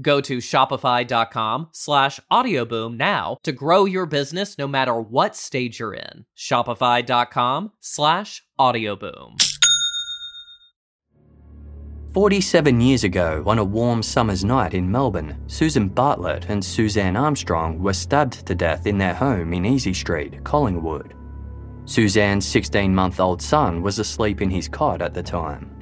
[0.00, 5.94] Go to shopify.com slash audioboom now to grow your business no matter what stage you're
[5.94, 6.24] in.
[6.36, 9.36] Shopify.com slash audioboom.
[12.12, 17.82] 47 years ago, on a warm summer's night in Melbourne, Susan Bartlett and Suzanne Armstrong
[17.82, 21.14] were stabbed to death in their home in Easy Street, Collingwood.
[21.86, 25.81] Suzanne's 16 month old son was asleep in his cot at the time.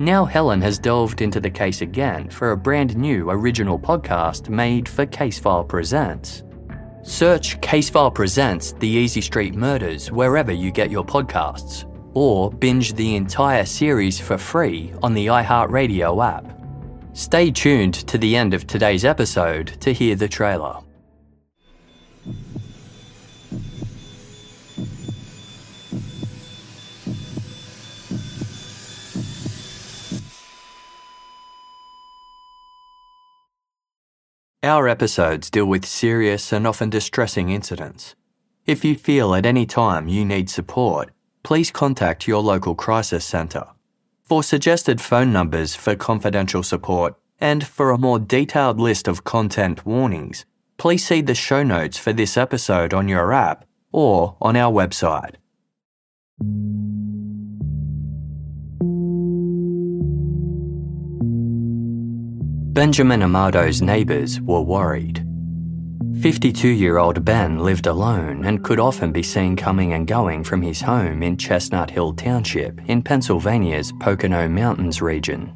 [0.00, 4.88] Now Helen has delved into the case again for a brand new original podcast made
[4.88, 6.44] for Casefile Presents.
[7.02, 13.16] Search Casefile Presents The Easy Street Murders wherever you get your podcasts, or binge the
[13.16, 16.46] entire series for free on the iHeartRadio app.
[17.12, 20.78] Stay tuned to the end of today's episode to hear the trailer.
[34.68, 38.14] Our episodes deal with serious and often distressing incidents.
[38.66, 41.10] If you feel at any time you need support,
[41.42, 43.68] please contact your local crisis centre.
[44.20, 49.86] For suggested phone numbers for confidential support and for a more detailed list of content
[49.86, 50.44] warnings,
[50.76, 55.36] please see the show notes for this episode on your app or on our website.
[62.78, 65.26] Benjamin Amato's neighbours were worried.
[66.22, 70.62] 52 year old Ben lived alone and could often be seen coming and going from
[70.62, 75.52] his home in Chestnut Hill Township in Pennsylvania's Pocono Mountains region.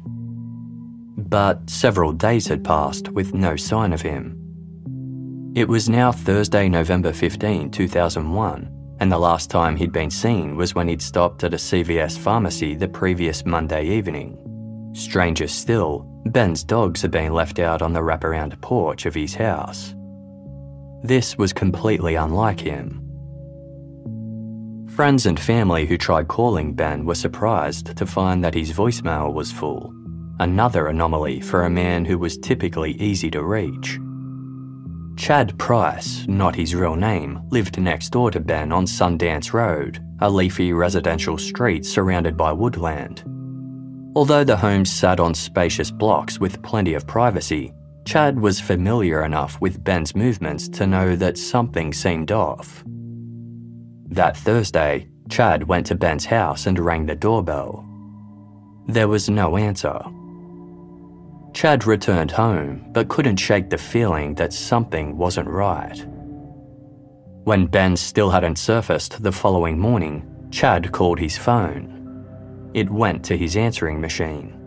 [1.17, 5.53] But several days had passed with no sign of him.
[5.55, 10.75] It was now Thursday, November 15, 2001, and the last time he'd been seen was
[10.75, 14.37] when he'd stopped at a CVS pharmacy the previous Monday evening.
[14.93, 19.95] Stranger still, Ben's dogs had been left out on the wraparound porch of his house.
[21.03, 22.99] This was completely unlike him.
[24.95, 29.51] Friends and family who tried calling Ben were surprised to find that his voicemail was
[29.51, 29.91] full,
[30.39, 33.99] another anomaly for a man who was typically easy to reach.
[35.17, 40.29] Chad Price, not his real name, lived next door to Ben on Sundance Road, a
[40.29, 43.23] leafy residential street surrounded by woodland.
[44.15, 47.73] Although the homes sat on spacious blocks with plenty of privacy,
[48.05, 52.83] Chad was familiar enough with Ben's movements to know that something seemed off.
[54.09, 57.83] That Thursday, Chad went to Ben's house and rang the doorbell.
[58.87, 59.99] There was no answer.
[61.53, 66.05] Chad returned home but couldn't shake the feeling that something wasn't right.
[67.45, 72.02] When Ben still hadn't surfaced the following morning, Chad called his phone.
[72.73, 74.59] It went to his answering machine.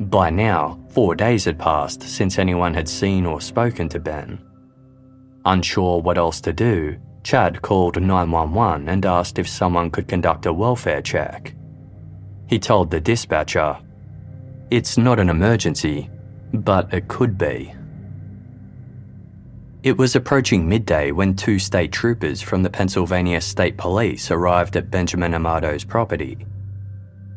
[0.00, 4.40] By now, four days had passed since anyone had seen or spoken to Ben.
[5.44, 10.52] Unsure what else to do, Chad called 911 and asked if someone could conduct a
[10.52, 11.54] welfare check.
[12.48, 13.78] He told the dispatcher,
[14.70, 16.10] It's not an emergency,
[16.52, 17.74] but it could be.
[19.82, 24.90] It was approaching midday when two state troopers from the Pennsylvania State Police arrived at
[24.90, 26.46] Benjamin Amato's property.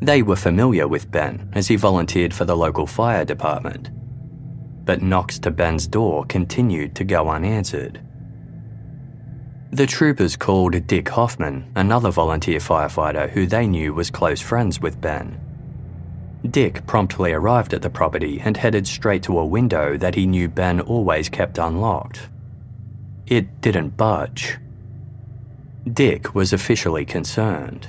[0.02, 3.90] They were familiar with Ben as he volunteered for the local fire department.
[4.86, 8.02] But knocks to Ben's door continued to go unanswered.
[9.72, 15.02] The troopers called Dick Hoffman, another volunteer firefighter who they knew was close friends with
[15.02, 15.42] Ben.
[16.50, 20.48] Dick promptly arrived at the property and headed straight to a window that he knew
[20.48, 22.30] Ben always kept unlocked.
[23.26, 24.58] It didn't budge.
[25.92, 27.88] Dick was officially concerned.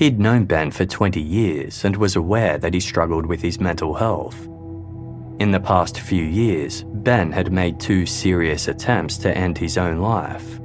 [0.00, 3.92] He'd known Ben for 20 years and was aware that he struggled with his mental
[3.92, 4.46] health.
[5.38, 9.98] In the past few years, Ben had made two serious attempts to end his own
[9.98, 10.58] life.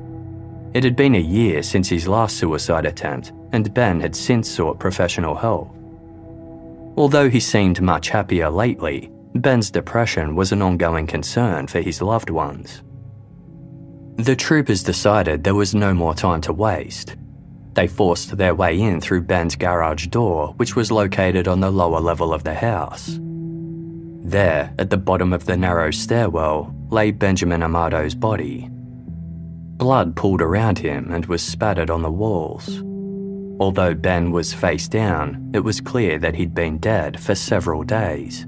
[0.74, 4.80] It had been a year since his last suicide attempt, and Ben had since sought
[4.80, 5.76] professional help.
[6.96, 12.30] Although he seemed much happier lately, Ben's depression was an ongoing concern for his loved
[12.30, 12.84] ones.
[14.16, 17.18] The troopers decided there was no more time to waste.
[17.76, 22.00] They forced their way in through Ben's garage door, which was located on the lower
[22.00, 23.20] level of the house.
[23.20, 28.70] There, at the bottom of the narrow stairwell, lay Benjamin Amato's body.
[29.78, 32.82] Blood pooled around him and was spattered on the walls.
[33.60, 38.48] Although Ben was face down, it was clear that he'd been dead for several days.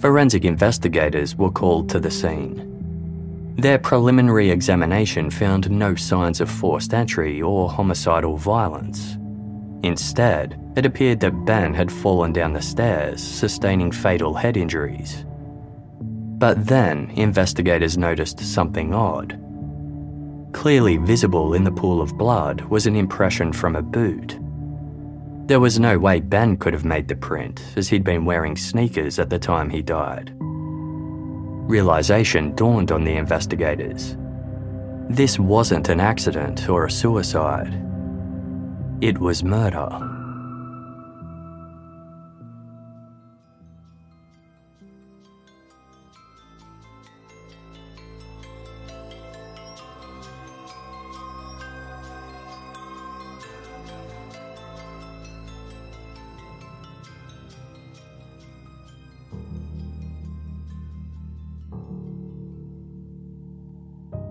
[0.00, 2.67] Forensic investigators were called to the scene.
[3.58, 9.18] Their preliminary examination found no signs of forced entry or homicidal violence.
[9.82, 15.24] Instead, it appeared that Ben had fallen down the stairs, sustaining fatal head injuries.
[16.38, 19.40] But then, investigators noticed something odd.
[20.52, 24.38] Clearly visible in the pool of blood was an impression from a boot.
[25.48, 29.18] There was no way Ben could have made the print, as he'd been wearing sneakers
[29.18, 30.32] at the time he died.
[31.68, 34.16] Realization dawned on the investigators.
[35.10, 37.74] This wasn't an accident or a suicide.
[39.02, 40.07] It was murder.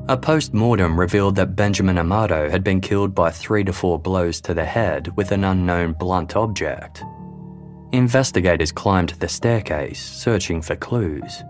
[0.10, 4.40] A post mortem revealed that Benjamin Amato had been killed by three to four blows
[4.42, 7.04] to the head with an unknown blunt object.
[7.92, 11.44] Investigators climbed the staircase, searching for clues.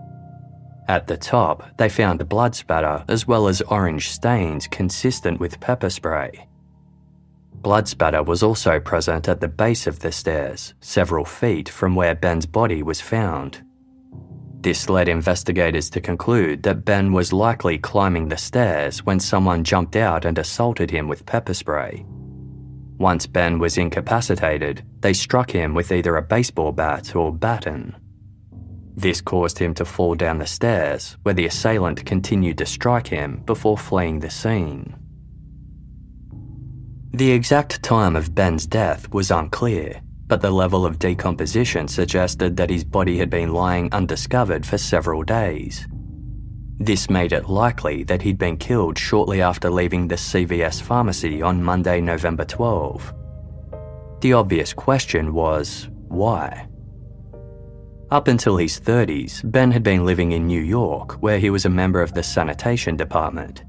[0.88, 5.90] At the top, they found blood spatter as well as orange stains consistent with pepper
[5.90, 6.48] spray.
[7.54, 12.16] Blood spatter was also present at the base of the stairs, several feet from where
[12.16, 13.62] Ben's body was found.
[14.60, 19.94] This led investigators to conclude that Ben was likely climbing the stairs when someone jumped
[19.94, 22.04] out and assaulted him with pepper spray.
[22.98, 27.94] Once Ben was incapacitated, they struck him with either a baseball bat or baton.
[28.96, 33.42] This caused him to fall down the stairs, where the assailant continued to strike him
[33.46, 34.96] before fleeing the scene.
[37.12, 42.70] The exact time of Ben's death was unclear, but the level of decomposition suggested that
[42.70, 45.86] his body had been lying undiscovered for several days.
[46.78, 51.62] This made it likely that he'd been killed shortly after leaving the CVS pharmacy on
[51.62, 53.12] Monday, November 12.
[54.20, 56.68] The obvious question was why?
[58.10, 61.70] Up until his 30s, Ben had been living in New York, where he was a
[61.70, 63.64] member of the sanitation department.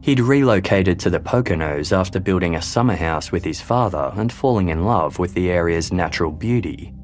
[0.00, 4.68] He'd relocated to the Poconos after building a summer house with his father and falling
[4.68, 6.94] in love with the area's natural beauty.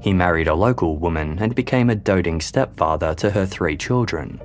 [0.00, 4.40] He married a local woman and became a doting stepfather to her three children.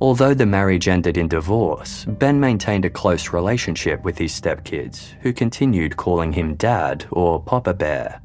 [0.00, 5.32] Although the marriage ended in divorce, Ben maintained a close relationship with his stepkids, who
[5.32, 8.20] continued calling him Dad or Papa Bear.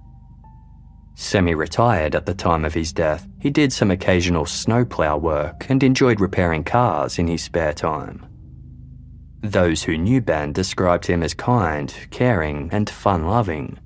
[1.16, 5.84] Semi retired at the time of his death, he did some occasional snowplow work and
[5.84, 8.26] enjoyed repairing cars in his spare time.
[9.42, 13.80] Those who knew Ben described him as kind, caring, and fun loving.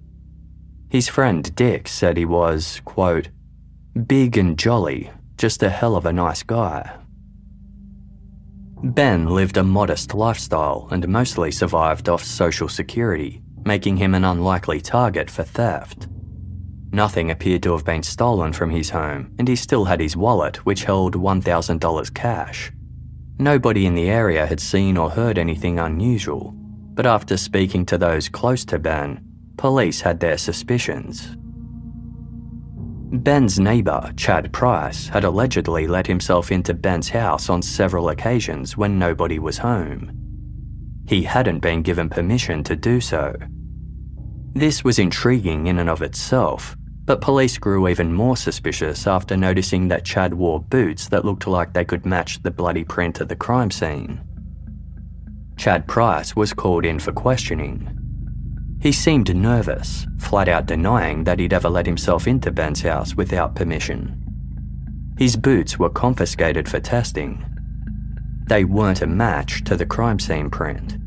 [0.90, 3.30] His friend Dick said he was, quote,
[4.08, 6.98] big and jolly, just a hell of a nice guy.
[8.84, 14.82] Ben lived a modest lifestyle and mostly survived off Social Security, making him an unlikely
[14.82, 16.08] target for theft.
[16.92, 20.58] Nothing appeared to have been stolen from his home, and he still had his wallet,
[20.66, 22.72] which held $1,000 cash.
[23.40, 26.54] Nobody in the area had seen or heard anything unusual,
[26.94, 29.24] but after speaking to those close to Ben,
[29.58, 31.36] police had their suspicions.
[33.16, 38.98] Ben's neighbour, Chad Price, had allegedly let himself into Ben's house on several occasions when
[38.98, 40.12] nobody was home.
[41.08, 43.36] He hadn't been given permission to do so.
[44.54, 49.90] This was intriguing in and of itself, but police grew even more suspicious after noticing
[49.90, 53.36] that Chad wore boots that looked like they could match the bloody print at the
[53.36, 54.22] crime scene.
[55.58, 58.00] Chad Price was called in for questioning.
[58.82, 63.56] He seemed nervous, flat out denying that he'd ever let himself into Ben's house without
[63.56, 64.20] permission.
[65.18, 67.46] His boots were confiscated for testing.
[68.48, 70.98] They weren't a match to the crime scene print.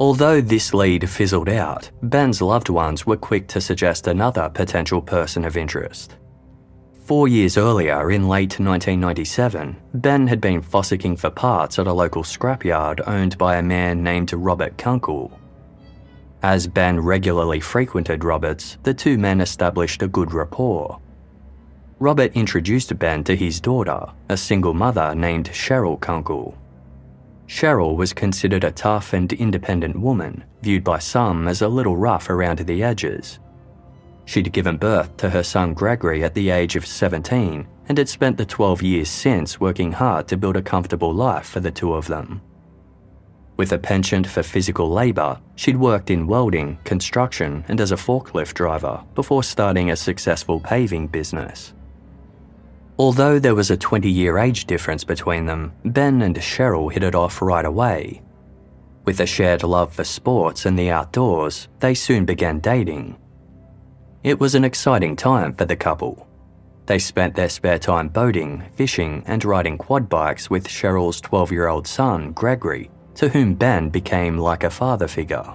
[0.00, 5.44] Although this lead fizzled out, Ben's loved ones were quick to suggest another potential person
[5.44, 6.16] of interest.
[7.04, 12.22] Four years earlier, in late 1997, Ben had been fossicking for parts at a local
[12.22, 15.38] scrapyard owned by a man named Robert Kunkel.
[16.42, 20.98] As Ben regularly frequented Robert's, the two men established a good rapport.
[22.00, 26.58] Robert introduced Ben to his daughter, a single mother named Cheryl Kunkel.
[27.46, 32.30] Cheryl was considered a tough and independent woman, viewed by some as a little rough
[32.30, 33.38] around the edges.
[34.24, 38.38] She'd given birth to her son Gregory at the age of 17 and had spent
[38.38, 42.06] the 12 years since working hard to build a comfortable life for the two of
[42.06, 42.40] them.
[43.56, 48.54] With a penchant for physical labour, she'd worked in welding, construction, and as a forklift
[48.54, 51.74] driver before starting a successful paving business.
[52.98, 57.14] Although there was a 20 year age difference between them, Ben and Cheryl hit it
[57.14, 58.22] off right away.
[59.04, 63.16] With a shared love for sports and the outdoors, they soon began dating.
[64.22, 66.26] It was an exciting time for the couple.
[66.86, 71.68] They spent their spare time boating, fishing, and riding quad bikes with Cheryl's 12 year
[71.68, 75.54] old son, Gregory, to whom Ben became like a father figure.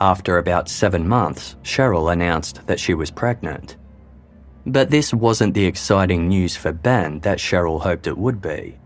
[0.00, 3.76] After about seven months, Cheryl announced that she was pregnant.
[4.66, 8.78] But this wasn't the exciting news for Ben that Cheryl hoped it would be.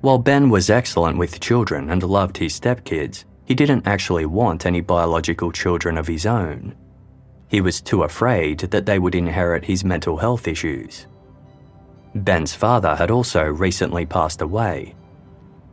[0.00, 4.80] While Ben was excellent with children and loved his stepkids, he didn't actually want any
[4.80, 6.74] biological children of his own.
[7.48, 11.06] He was too afraid that they would inherit his mental health issues.
[12.14, 14.94] Ben's father had also recently passed away.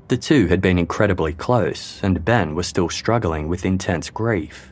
[0.08, 4.71] The two had been incredibly close, and Ben was still struggling with intense grief.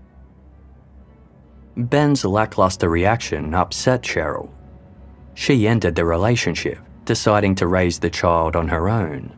[1.77, 4.49] Ben's lackluster reaction upset Cheryl.
[5.33, 9.35] She ended the relationship, deciding to raise the child on her own.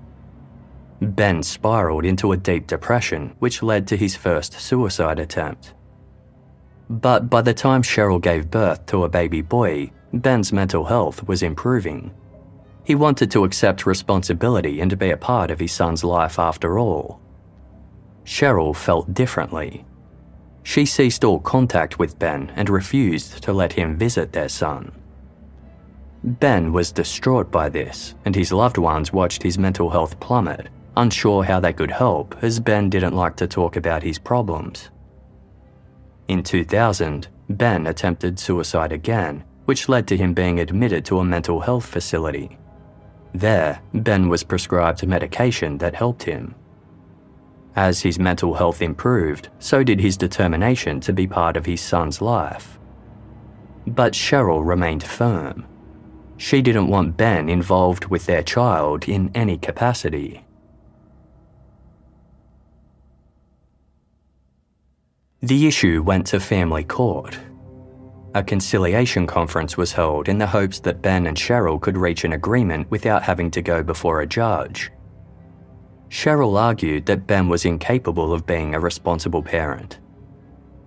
[1.01, 5.73] Ben spiraled into a deep depression, which led to his first suicide attempt.
[6.89, 11.41] But by the time Cheryl gave birth to a baby boy, Ben's mental health was
[11.41, 12.13] improving.
[12.83, 16.77] He wanted to accept responsibility and to be a part of his son's life after
[16.77, 17.21] all.
[18.25, 19.85] Cheryl felt differently.
[20.63, 24.91] She ceased all contact with Ben and refused to let him visit their son.
[26.23, 31.43] Ben was distraught by this, and his loved ones watched his mental health plummet, unsure
[31.43, 34.89] how they could help as Ben didn't like to talk about his problems.
[36.27, 41.59] In 2000, Ben attempted suicide again, which led to him being admitted to a mental
[41.59, 42.57] health facility.
[43.33, 46.53] There, Ben was prescribed medication that helped him.
[47.75, 52.21] As his mental health improved, so did his determination to be part of his son's
[52.21, 52.77] life.
[53.87, 55.65] But Cheryl remained firm.
[56.37, 60.43] She didn't want Ben involved with their child in any capacity.
[65.41, 67.37] The issue went to family court.
[68.35, 72.33] A conciliation conference was held in the hopes that Ben and Cheryl could reach an
[72.33, 74.91] agreement without having to go before a judge.
[76.11, 79.97] Cheryl argued that Ben was incapable of being a responsible parent.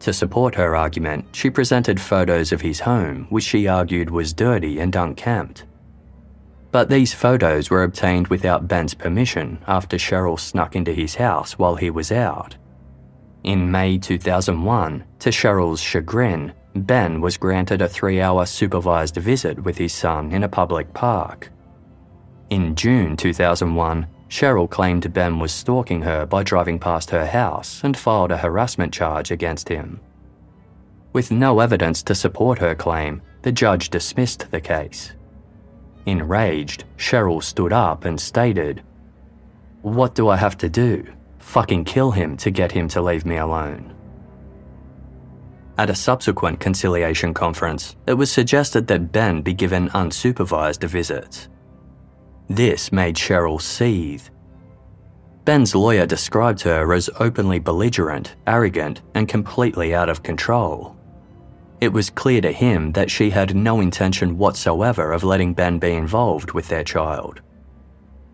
[0.00, 4.78] To support her argument, she presented photos of his home, which she argued was dirty
[4.78, 5.64] and unkempt.
[6.70, 11.76] But these photos were obtained without Ben's permission after Cheryl snuck into his house while
[11.76, 12.56] he was out.
[13.44, 19.78] In May 2001, to Cheryl's chagrin, Ben was granted a three hour supervised visit with
[19.78, 21.50] his son in a public park.
[22.50, 27.96] In June 2001, Cheryl claimed Ben was stalking her by driving past her house and
[27.96, 30.00] filed a harassment charge against him.
[31.12, 35.12] With no evidence to support her claim, the judge dismissed the case.
[36.06, 38.82] Enraged, Cheryl stood up and stated,
[39.82, 41.06] What do I have to do?
[41.38, 43.94] fucking kill him to get him to leave me alone.
[45.76, 51.48] At a subsequent conciliation conference, it was suggested that Ben be given unsupervised visits.
[52.48, 54.28] This made Cheryl seethe.
[55.44, 60.96] Ben's lawyer described her as openly belligerent, arrogant, and completely out of control.
[61.80, 65.92] It was clear to him that she had no intention whatsoever of letting Ben be
[65.92, 67.42] involved with their child.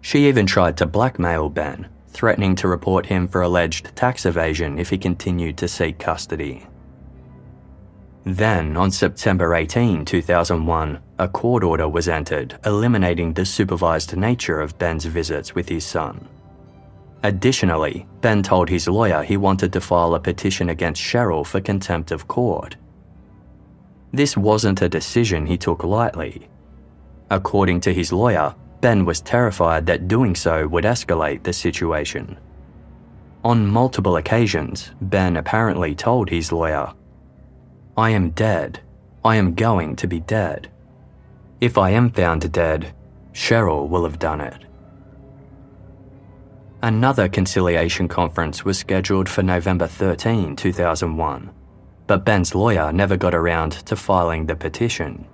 [0.02, 4.90] She even tried to blackmail Ben, threatening to report him for alleged tax evasion if
[4.90, 6.66] he continued to seek custody.
[8.24, 14.78] Then, on September 18, 2001, a court order was entered eliminating the supervised nature of
[14.78, 16.28] Ben's visits with his son.
[17.22, 22.10] Additionally, Ben told his lawyer he wanted to file a petition against Cheryl for contempt
[22.10, 22.76] of court.
[24.12, 26.48] This wasn't a decision he took lightly.
[27.30, 32.38] According to his lawyer, Ben was terrified that doing so would escalate the situation.
[33.44, 36.92] On multiple occasions, Ben apparently told his lawyer,
[38.00, 38.80] I am dead.
[39.22, 40.70] I am going to be dead.
[41.60, 42.94] If I am found dead,
[43.34, 44.64] Cheryl will have done it.
[46.82, 51.50] Another conciliation conference was scheduled for November 13, 2001,
[52.06, 55.26] but Ben's lawyer never got around to filing the petition.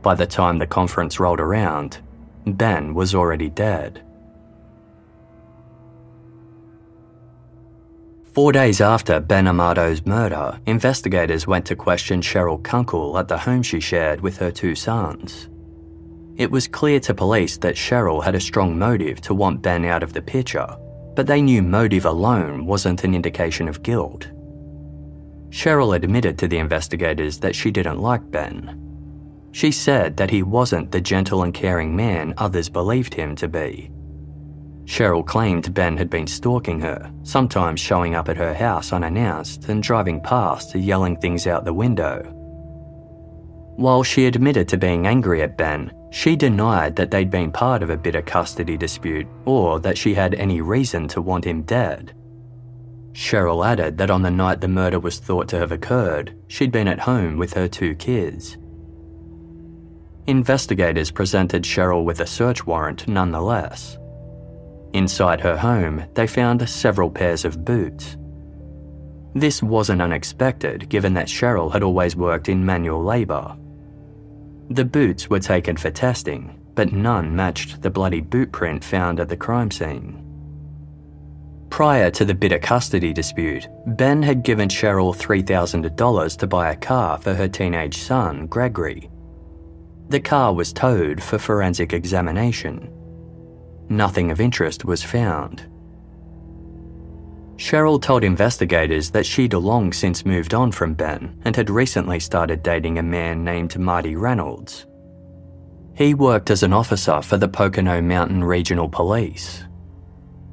[0.00, 1.98] By the time the conference rolled around,
[2.46, 4.02] Ben was already dead.
[8.38, 13.64] Four days after Ben Amato's murder, investigators went to question Cheryl Kunkel at the home
[13.64, 15.48] she shared with her two sons.
[16.36, 20.04] It was clear to police that Cheryl had a strong motive to want Ben out
[20.04, 20.68] of the picture,
[21.16, 24.28] but they knew motive alone wasn't an indication of guilt.
[25.50, 28.80] Cheryl admitted to the investigators that she didn't like Ben.
[29.50, 33.90] She said that he wasn't the gentle and caring man others believed him to be.
[34.88, 39.82] Cheryl claimed Ben had been stalking her, sometimes showing up at her house unannounced and
[39.82, 42.22] driving past yelling things out the window.
[43.76, 47.90] While she admitted to being angry at Ben, she denied that they'd been part of
[47.90, 52.14] a bitter custody dispute or that she had any reason to want him dead.
[53.12, 56.88] Cheryl added that on the night the murder was thought to have occurred, she'd been
[56.88, 58.56] at home with her two kids.
[60.26, 63.98] Investigators presented Cheryl with a search warrant nonetheless.
[64.94, 68.16] Inside her home, they found several pairs of boots.
[69.34, 73.56] This wasn't unexpected given that Cheryl had always worked in manual labour.
[74.70, 79.28] The boots were taken for testing, but none matched the bloody boot print found at
[79.28, 80.24] the crime scene.
[81.70, 87.18] Prior to the bitter custody dispute, Ben had given Cheryl $3,000 to buy a car
[87.18, 89.10] for her teenage son, Gregory.
[90.08, 92.90] The car was towed for forensic examination.
[93.88, 95.66] Nothing of interest was found.
[97.56, 102.62] Cheryl told investigators that she'd long since moved on from Ben and had recently started
[102.62, 104.86] dating a man named Marty Reynolds.
[105.94, 109.64] He worked as an officer for the Pocono Mountain Regional Police.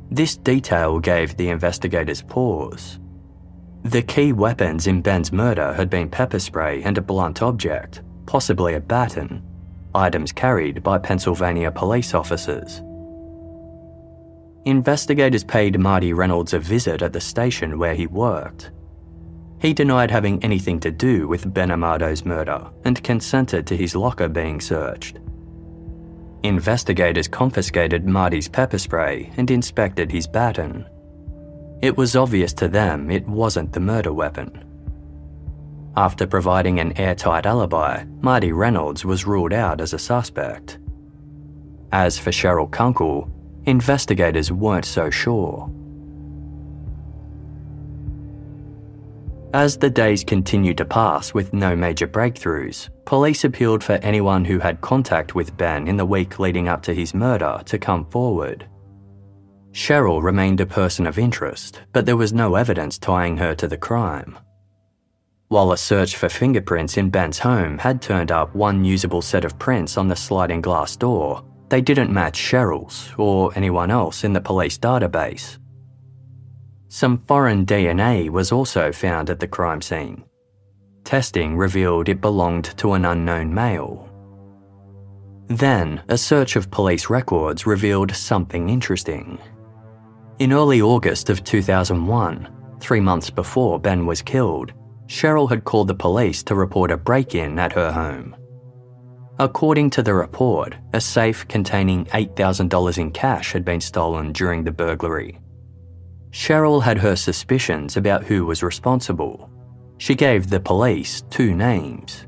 [0.09, 2.99] This detail gave the investigators pause.
[3.83, 8.73] The key weapons in Ben's murder had been pepper spray and a blunt object, possibly
[8.73, 9.43] a baton,
[9.93, 12.81] items carried by Pennsylvania police officers.
[14.65, 18.71] Investigators paid Marty Reynolds a visit at the station where he worked.
[19.59, 24.27] He denied having anything to do with Ben Amato's murder and consented to his locker
[24.27, 25.19] being searched.
[26.41, 30.87] Investigators confiscated Marty's pepper spray and inspected his baton.
[31.81, 34.63] It was obvious to them it wasn't the murder weapon.
[35.95, 40.79] After providing an airtight alibi, Marty Reynolds was ruled out as a suspect.
[41.91, 43.31] As for Cheryl Kunkel,
[43.65, 45.71] investigators weren't so sure.
[49.53, 54.59] As the days continued to pass with no major breakthroughs, police appealed for anyone who
[54.59, 58.67] had contact with Ben in the week leading up to his murder to come forward.
[59.71, 63.77] Cheryl remained a person of interest, but there was no evidence tying her to the
[63.77, 64.37] crime.
[65.47, 69.57] While a search for fingerprints in Ben's home had turned up one usable set of
[69.57, 74.41] prints on the sliding glass door, they didn't match Cheryl's or anyone else in the
[74.41, 75.57] police database.
[76.87, 80.23] Some foreign DNA was also found at the crime scene.
[81.03, 84.09] Testing revealed it belonged to an unknown male.
[85.47, 89.39] Then, a search of police records revealed something interesting.
[90.39, 92.47] In early August of 2001,
[92.79, 94.73] three months before Ben was killed,
[95.07, 98.35] Cheryl had called the police to report a break in at her home.
[99.37, 104.71] According to the report, a safe containing $8,000 in cash had been stolen during the
[104.71, 105.39] burglary.
[106.31, 109.49] Cheryl had her suspicions about who was responsible.
[109.97, 112.27] She gave the police two names.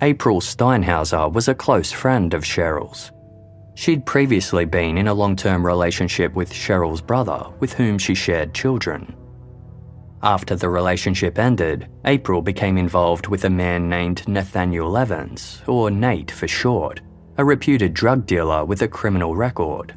[0.00, 3.12] April Steinhauser was a close friend of Cheryl's.
[3.76, 8.52] She'd previously been in a long term relationship with Cheryl's brother, with whom she shared
[8.52, 9.14] children.
[10.22, 16.30] After the relationship ended, April became involved with a man named Nathaniel Evans, or Nate
[16.30, 17.00] for short,
[17.36, 19.94] a reputed drug dealer with a criminal record.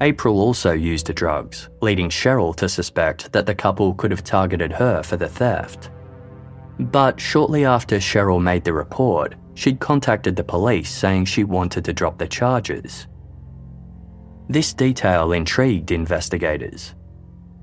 [0.00, 5.02] April also used drugs, leading Cheryl to suspect that the couple could have targeted her
[5.02, 5.90] for the theft.
[6.78, 11.92] But shortly after Cheryl made the report, she'd contacted the police saying she wanted to
[11.92, 13.08] drop the charges.
[14.48, 16.94] This detail intrigued investigators.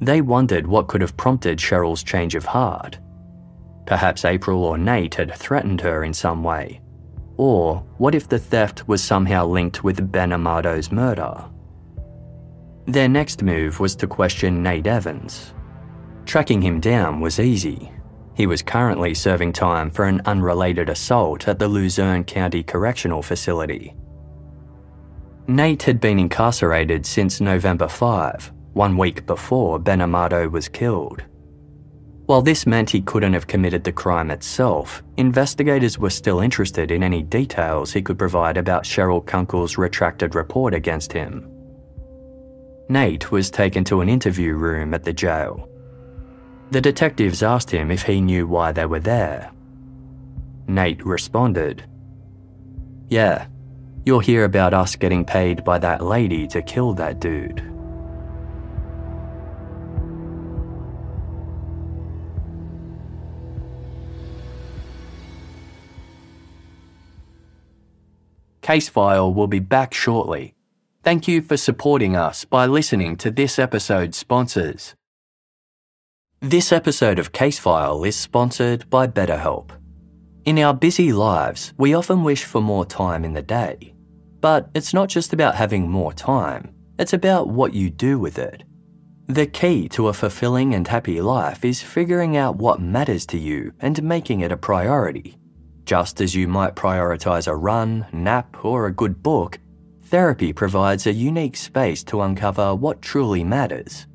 [0.01, 2.99] They wondered what could have prompted Cheryl's change of heart.
[3.85, 6.81] Perhaps April or Nate had threatened her in some way.
[7.37, 11.45] Or what if the theft was somehow linked with Ben Amato's murder?
[12.85, 15.53] Their next move was to question Nate Evans.
[16.25, 17.91] Tracking him down was easy.
[18.35, 23.95] He was currently serving time for an unrelated assault at the Luzerne County Correctional Facility.
[25.47, 31.23] Nate had been incarcerated since November 5, one week before Ben Amato was killed.
[32.25, 37.01] While this meant he couldn't have committed the crime itself, investigators were still interested in
[37.01, 41.49] any details he could provide about Cheryl Kunkel's retracted report against him.
[42.89, 45.69] Nate was taken to an interview room at the jail.
[46.71, 49.51] The detectives asked him if he knew why they were there.
[50.67, 51.85] Nate responded,
[53.07, 53.47] Yeah,
[54.05, 57.74] you'll hear about us getting paid by that lady to kill that dude.
[68.65, 70.55] Casefile will be back shortly.
[71.03, 74.95] Thank you for supporting us by listening to this episode's sponsors.
[76.39, 79.69] This episode of Casefile is sponsored by BetterHelp.
[80.45, 83.93] In our busy lives, we often wish for more time in the day.
[84.41, 88.63] But it's not just about having more time, it's about what you do with it.
[89.27, 93.73] The key to a fulfilling and happy life is figuring out what matters to you
[93.79, 95.37] and making it a priority.
[95.85, 99.59] Just as you might prioritize a run, nap, or a good book,
[100.05, 104.07] therapy provides a unique space to uncover what truly matters.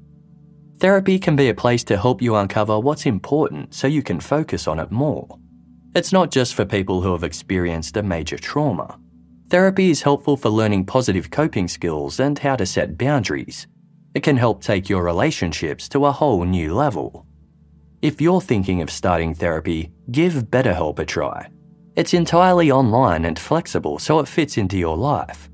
[0.79, 4.67] Therapy can be a place to help you uncover what's important so you can focus
[4.67, 5.39] on it more.
[5.95, 8.99] It's not just for people who have experienced a major trauma.
[9.49, 13.69] Therapy is helpful for learning positive coping skills and how to set boundaries.
[14.15, 17.27] It can help take your relationships to a whole new level.
[18.03, 21.49] If you're thinking of starting therapy, give BetterHelp a try.
[21.97, 25.51] It's entirely online and flexible so it fits into your life.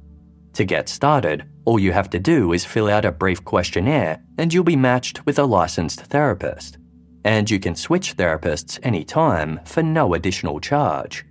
[0.55, 4.53] To get started, all you have to do is fill out a brief questionnaire and
[4.53, 6.77] you'll be matched with a licensed therapist.
[7.25, 11.25] And you can switch therapists anytime for no additional charge.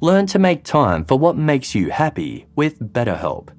[0.00, 3.50] Learn to make time for what makes you happy with BetterHelp.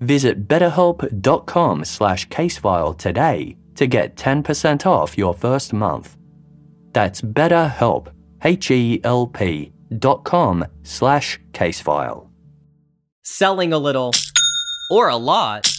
[0.00, 6.16] Visit betterhelp.com slash casefile today to get 10% off your first month.
[6.92, 8.08] That's betterhelp,
[8.42, 9.72] H-E-L-P
[10.24, 12.28] com slash casefile.
[13.22, 14.12] Selling a little
[14.90, 15.70] or a lot,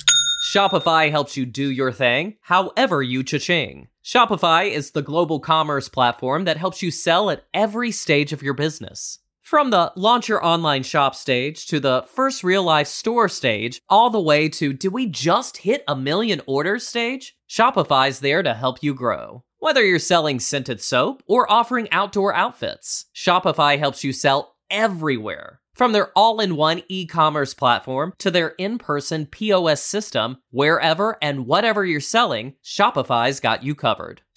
[0.53, 3.87] Shopify helps you do your thing however you cha-ching.
[4.03, 8.53] Shopify is the global commerce platform that helps you sell at every stage of your
[8.53, 9.19] business.
[9.41, 14.09] From the launch your online shop stage to the first real life store stage, all
[14.09, 17.35] the way to did we just hit a million orders stage?
[17.49, 19.43] Shopify's there to help you grow.
[19.61, 25.59] Whether you're selling scented soap or offering outdoor outfits, Shopify helps you sell everywhere.
[25.75, 31.17] From their all in one e commerce platform to their in person POS system, wherever
[31.21, 34.21] and whatever you're selling, Shopify's got you covered.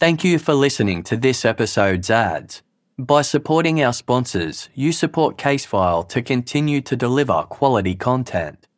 [0.00, 2.62] Thank you for listening to this episode's ads.
[2.96, 8.68] By supporting our sponsors, you support Casefile to continue to deliver quality content.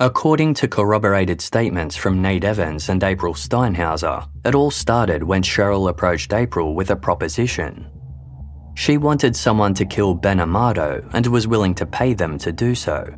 [0.00, 5.88] According to corroborated statements from Nate Evans and April Steinhauser, it all started when Cheryl
[5.88, 7.88] approached April with a proposition.
[8.74, 12.74] She wanted someone to kill Ben Amato and was willing to pay them to do
[12.74, 13.14] so.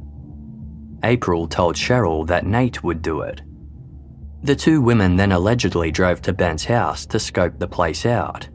[1.04, 3.42] April told Cheryl that Nate would do it.
[4.42, 8.48] The two women then allegedly drove to Ben's house to scope the place out.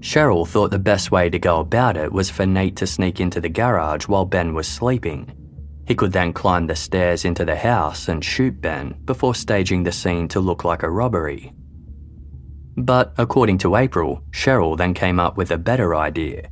[0.00, 3.40] Cheryl thought the best way to go about it was for Nate to sneak into
[3.40, 5.30] the garage while Ben was sleeping.
[5.86, 9.92] He could then climb the stairs into the house and shoot Ben before staging the
[9.92, 11.52] scene to look like a robbery.
[12.76, 16.48] But according to April, Cheryl then came up with a better idea.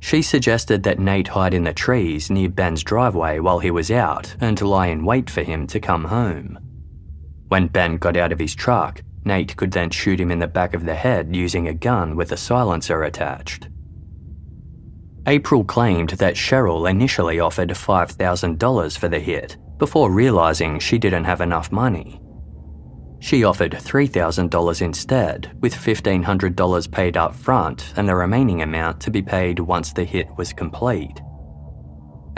[0.00, 4.34] She suggested that Nate hide in the trees near Ben's driveway while he was out
[4.40, 6.58] and lie in wait for him to come home.
[7.48, 10.74] When Ben got out of his truck, Nate could then shoot him in the back
[10.74, 13.68] of the head using a gun with a silencer attached.
[15.26, 21.42] April claimed that Cheryl initially offered $5,000 for the hit before realising she didn't have
[21.42, 22.20] enough money.
[23.20, 29.22] She offered $3,000 instead, with $1,500 paid up front and the remaining amount to be
[29.22, 31.20] paid once the hit was complete.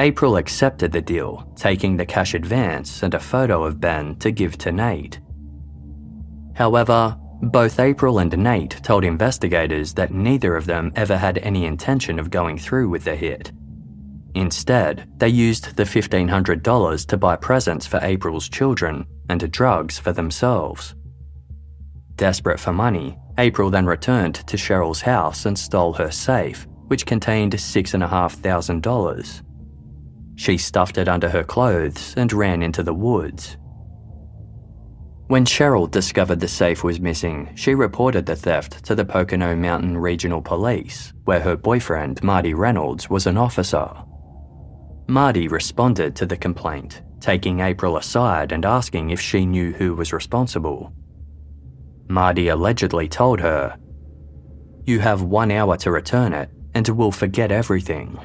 [0.00, 4.58] April accepted the deal, taking the cash advance and a photo of Ben to give
[4.58, 5.20] to Nate.
[6.54, 12.18] However, both April and Nate told investigators that neither of them ever had any intention
[12.18, 13.52] of going through with the hit.
[14.34, 20.94] Instead, they used the $1,500 to buy presents for April's children and drugs for themselves.
[22.16, 27.52] Desperate for money, April then returned to Cheryl's house and stole her safe, which contained
[27.52, 29.42] $6,500.
[30.36, 33.56] She stuffed it under her clothes and ran into the woods.
[35.28, 39.96] When Cheryl discovered the safe was missing, she reported the theft to the Pocono Mountain
[39.96, 43.90] Regional Police, where her boyfriend, Marty Reynolds, was an officer.
[45.06, 50.12] Marty responded to the complaint, taking April aside and asking if she knew who was
[50.12, 50.92] responsible.
[52.08, 53.76] Marty allegedly told her,
[54.84, 58.18] You have one hour to return it, and we'll forget everything.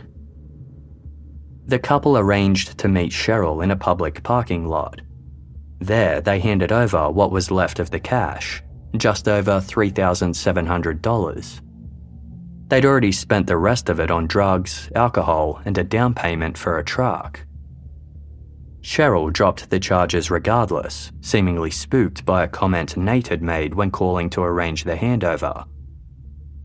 [1.66, 5.02] The couple arranged to meet Cheryl in a public parking lot.
[5.80, 8.64] There, they handed over what was left of the cash,
[8.96, 11.62] just over $3,700.
[12.68, 16.78] They'd already spent the rest of it on drugs, alcohol, and a down payment for
[16.78, 17.46] a truck.
[18.82, 24.30] Cheryl dropped the charges regardless, seemingly spooked by a comment Nate had made when calling
[24.32, 25.66] to arrange the handover.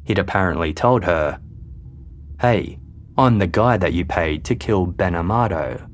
[0.05, 1.41] He'd apparently told her,
[2.41, 2.79] Hey,
[3.17, 5.87] I'm the guy that you paid to kill Ben Amato.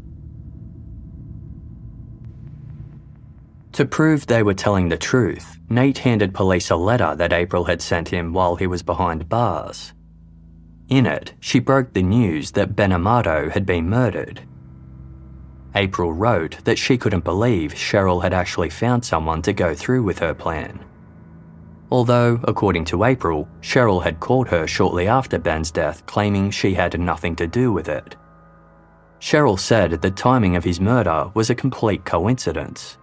[3.72, 7.82] To prove they were telling the truth, Nate handed police a letter that April had
[7.82, 9.92] sent him while he was behind bars.
[10.88, 14.42] In it, she broke the news that Ben Amato had been murdered.
[15.74, 20.18] April wrote that she couldn't believe Cheryl had actually found someone to go through with
[20.18, 20.82] her plan.
[21.90, 26.98] Although, according to April, Cheryl had called her shortly after Ben's death claiming she had
[26.98, 28.16] nothing to do with it.
[29.20, 32.98] Cheryl said the timing of his murder was a complete coincidence.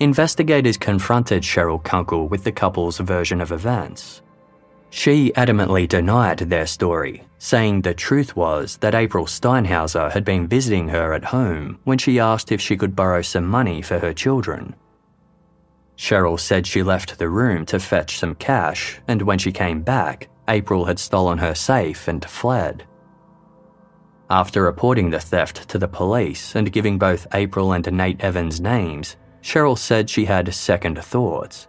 [0.00, 4.22] Investigators confronted Cheryl Kunkel with the couple's version of events.
[4.90, 10.88] She adamantly denied their story, saying the truth was that April Steinhauser had been visiting
[10.88, 14.74] her at home when she asked if she could borrow some money for her children.
[15.96, 20.28] Cheryl said she left the room to fetch some cash, and when she came back,
[20.48, 22.84] April had stolen her safe and fled.
[24.30, 29.16] After reporting the theft to the police and giving both April and Nate Evans names,
[29.42, 31.66] Cheryl said she had second thoughts.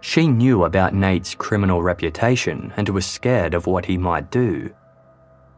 [0.00, 4.74] She knew about Nate's criminal reputation and was scared of what he might do.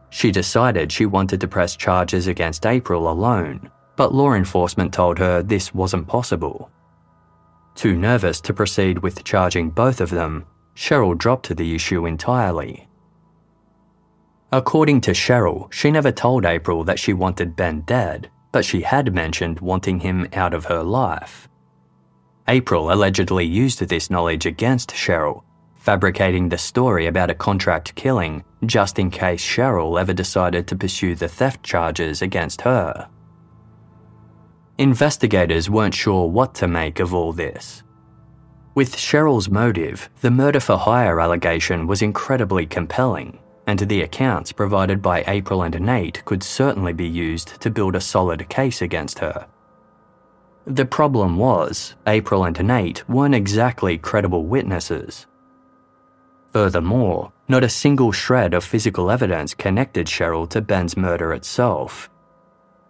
[0.09, 5.41] She decided she wanted to press charges against April alone, but law enforcement told her
[5.41, 6.69] this wasn't possible.
[7.75, 12.87] Too nervous to proceed with charging both of them, Cheryl dropped the issue entirely.
[14.51, 19.15] According to Cheryl, she never told April that she wanted Ben dead, but she had
[19.15, 21.47] mentioned wanting him out of her life.
[22.47, 25.43] April allegedly used this knowledge against Cheryl,
[25.75, 31.15] fabricating the story about a contract killing just in case Cheryl ever decided to pursue
[31.15, 33.09] the theft charges against her.
[34.77, 37.83] Investigators weren't sure what to make of all this.
[38.75, 45.01] With Cheryl's motive, the murder for hire allegation was incredibly compelling, and the accounts provided
[45.01, 49.47] by April and Nate could certainly be used to build a solid case against her.
[50.65, 55.27] The problem was, April and Nate weren't exactly credible witnesses.
[56.53, 62.09] Furthermore, not a single shred of physical evidence connected Cheryl to Ben's murder itself.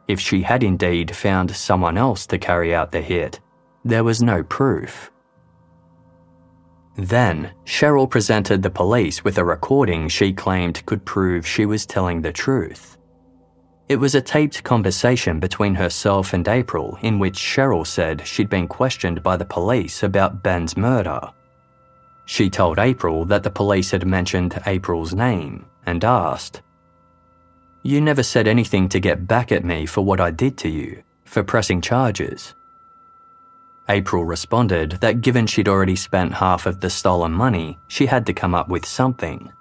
[0.07, 3.39] if she had indeed found someone else to carry out the hit,
[3.85, 5.11] there was no proof.
[6.95, 12.21] Then, Cheryl presented the police with a recording she claimed could prove she was telling
[12.21, 12.97] the truth.
[13.93, 18.67] It was a taped conversation between herself and April in which Cheryl said she'd been
[18.67, 21.21] questioned by the police about Ben's murder.
[22.25, 26.63] She told April that the police had mentioned April's name and asked,
[27.83, 31.03] You never said anything to get back at me for what I did to you,
[31.23, 32.55] for pressing charges.
[33.87, 38.33] April responded that given she'd already spent half of the stolen money, she had to
[38.33, 39.53] come up with something.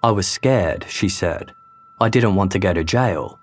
[0.00, 1.55] I was scared, she said.
[2.00, 3.38] I didn't want to go to jail.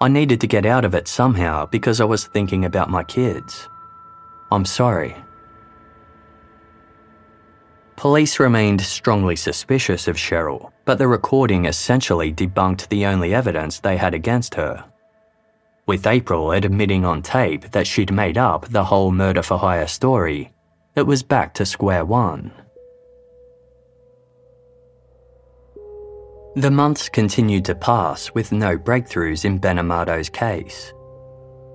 [0.00, 3.68] I needed to get out of it somehow because I was thinking about my kids.
[4.50, 5.16] I'm sorry.
[7.96, 13.96] Police remained strongly suspicious of Cheryl, but the recording essentially debunked the only evidence they
[13.96, 14.84] had against her
[15.88, 20.52] with April admitting on tape that she'd made up the whole murder for hire story,
[20.94, 22.52] it was back to square one.
[26.56, 30.92] The months continued to pass with no breakthroughs in Ben Amato's case.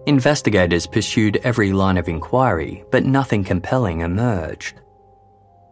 [0.07, 4.81] Investigators pursued every line of inquiry, but nothing compelling emerged.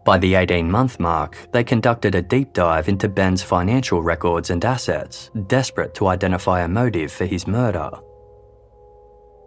[0.06, 4.64] By the 18 month mark, they conducted a deep dive into Ben's financial records and
[4.64, 7.90] assets, desperate to identify a motive for his murder.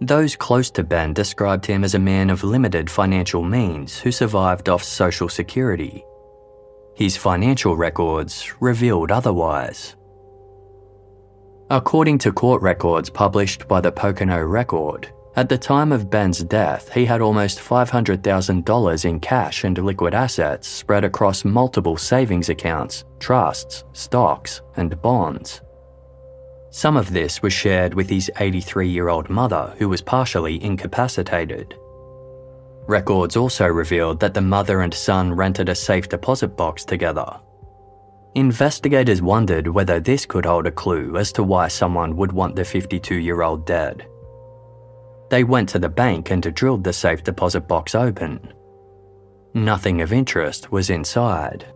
[0.00, 4.68] Those close to Ben described him as a man of limited financial means who survived
[4.68, 6.04] off Social Security.
[6.96, 9.96] His financial records revealed otherwise.
[11.70, 16.92] According to court records published by the Pocono Record, at the time of Ben's death,
[16.92, 23.82] he had almost $500,000 in cash and liquid assets spread across multiple savings accounts, trusts,
[23.92, 25.60] stocks, and bonds.
[26.70, 31.74] Some of this was shared with his 83 year old mother, who was partially incapacitated.
[32.86, 37.40] Records also revealed that the mother and son rented a safe deposit box together.
[38.34, 42.64] Investigators wondered whether this could hold a clue as to why someone would want the
[42.64, 44.06] 52 year old dead.
[45.30, 48.52] They went to the bank and drilled the safe deposit box open.
[49.54, 51.66] Nothing of interest was inside.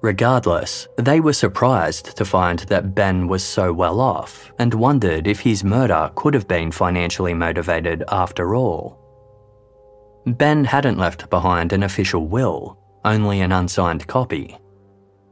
[0.00, 5.40] Regardless, they were surprised to find that Ben was so well off and wondered if
[5.40, 9.03] his murder could have been financially motivated after all.
[10.26, 14.56] Ben hadn't left behind an official will, only an unsigned copy.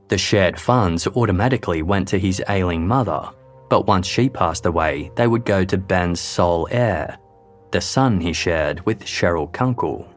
[0.09, 3.31] The shared funds automatically went to his ailing mother,
[3.71, 7.19] but once she passed away, they would go to Ben's sole heir,
[7.71, 10.13] the son he shared with Cheryl Kunkel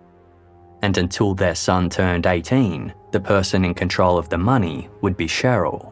[0.85, 5.25] and until their son turned 18, the person in control of the money would be
[5.25, 5.91] Cheryl.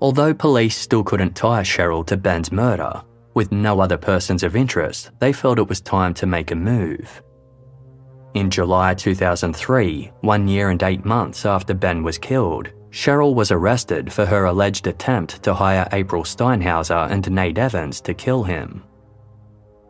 [0.00, 3.02] Although police still couldn't tie Cheryl to Ben's murder,
[3.34, 7.22] with no other persons of interest, they felt it was time to make a move.
[8.34, 14.12] In July 2003, one year and eight months after Ben was killed, Cheryl was arrested
[14.12, 18.84] for her alleged attempt to hire April Steinhauser and Nate Evans to kill him.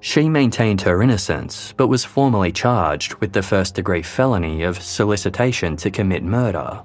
[0.00, 5.76] She maintained her innocence, but was formally charged with the first degree felony of solicitation
[5.76, 6.82] to commit murder.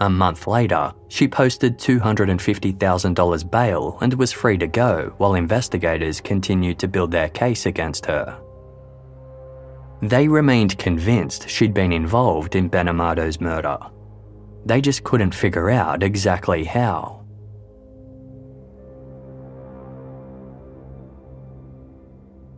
[0.00, 6.78] A month later, she posted $250,000 bail and was free to go while investigators continued
[6.78, 8.40] to build their case against her.
[10.00, 13.78] They remained convinced she'd been involved in Ben Amato's murder.
[14.64, 17.18] They just couldn't figure out exactly how.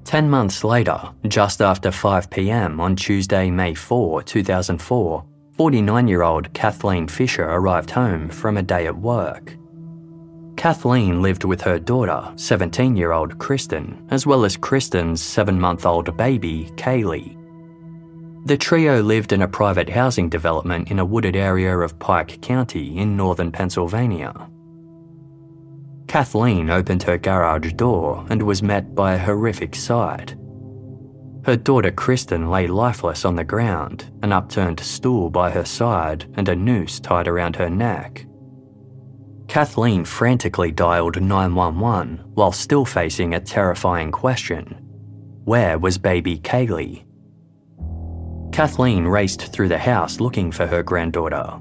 [0.04, 5.24] 10 months later, just after 5 pm on Tuesday, May 4, 2004,
[5.60, 9.58] 49 year old Kathleen Fisher arrived home from a day at work.
[10.56, 15.84] Kathleen lived with her daughter, 17 year old Kristen, as well as Kristen's 7 month
[15.84, 17.36] old baby, Kaylee.
[18.46, 22.96] The trio lived in a private housing development in a wooded area of Pike County
[22.96, 24.32] in northern Pennsylvania.
[26.08, 30.36] Kathleen opened her garage door and was met by a horrific sight.
[31.44, 36.48] Her daughter Kristen lay lifeless on the ground, an upturned stool by her side, and
[36.48, 38.26] a noose tied around her neck.
[39.48, 44.76] Kathleen frantically dialed 911 while still facing a terrifying question
[45.44, 47.04] Where was baby Kaylee?
[48.52, 51.58] Kathleen raced through the house looking for her granddaughter.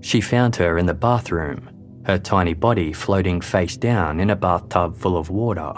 [0.00, 1.70] She found her in the bathroom,
[2.06, 5.72] her tiny body floating face down in a bathtub full of water.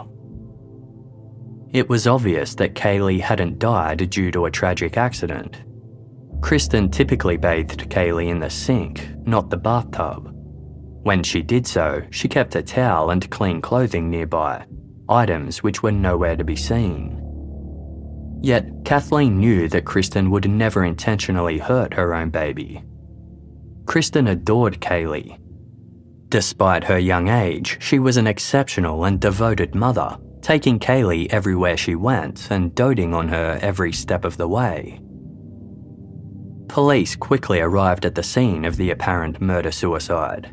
[1.72, 5.62] It was obvious that Kaylee hadn't died due to a tragic accident.
[6.42, 10.28] Kristen typically bathed Kaylee in the sink, not the bathtub.
[11.02, 14.66] When she did so, she kept a towel and clean clothing nearby,
[15.08, 17.18] items which were nowhere to be seen.
[18.42, 22.84] Yet, Kathleen knew that Kristen would never intentionally hurt her own baby.
[23.86, 25.38] Kristen adored Kaylee.
[26.28, 31.94] Despite her young age, she was an exceptional and devoted mother, taking Kaylee everywhere she
[31.94, 35.00] went and doting on her every step of the way.
[36.68, 40.52] Police quickly arrived at the scene of the apparent murder suicide.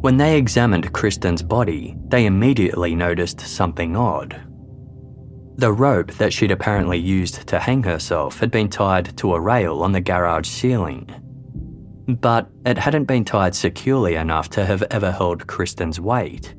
[0.00, 4.40] When they examined Kristen's body, they immediately noticed something odd.
[5.56, 9.82] The rope that she'd apparently used to hang herself had been tied to a rail
[9.82, 11.08] on the garage ceiling.
[12.06, 16.54] But it hadn't been tied securely enough to have ever held Kristen's weight.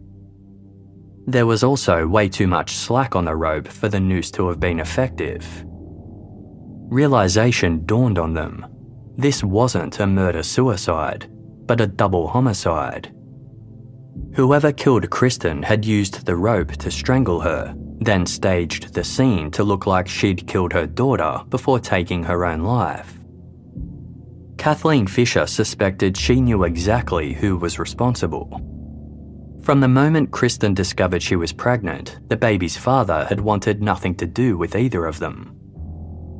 [1.27, 4.59] There was also way too much slack on the rope for the noose to have
[4.59, 5.45] been effective.
[6.89, 8.65] Realization dawned on them.
[9.17, 11.29] This wasn't a murder suicide,
[11.65, 13.13] but a double homicide.
[14.35, 19.63] Whoever killed Kristen had used the rope to strangle her then staged the scene to
[19.63, 23.19] look like she'd killed her daughter before taking her own life.
[24.57, 28.61] Kathleen Fisher suspected she knew exactly who was responsible.
[29.67, 34.25] From the moment Kristen discovered she was pregnant, the baby's father had wanted nothing to
[34.25, 35.59] do with either of them.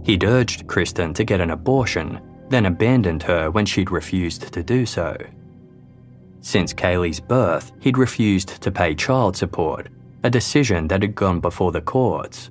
[0.06, 4.86] He'd urged Kristen to get an abortion, then abandoned her when she'd refused to do
[4.86, 5.18] so.
[6.40, 9.90] Since Kaylee's birth, he'd refused to pay child support
[10.24, 12.50] a decision that had gone before the courts.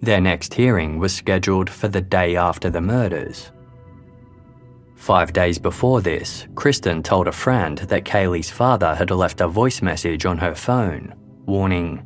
[0.00, 3.52] Their next hearing was scheduled for the day after the murders.
[4.98, 9.80] Five days before this, Kristen told a friend that Kaylee's father had left a voice
[9.80, 11.14] message on her phone,
[11.46, 12.04] warning,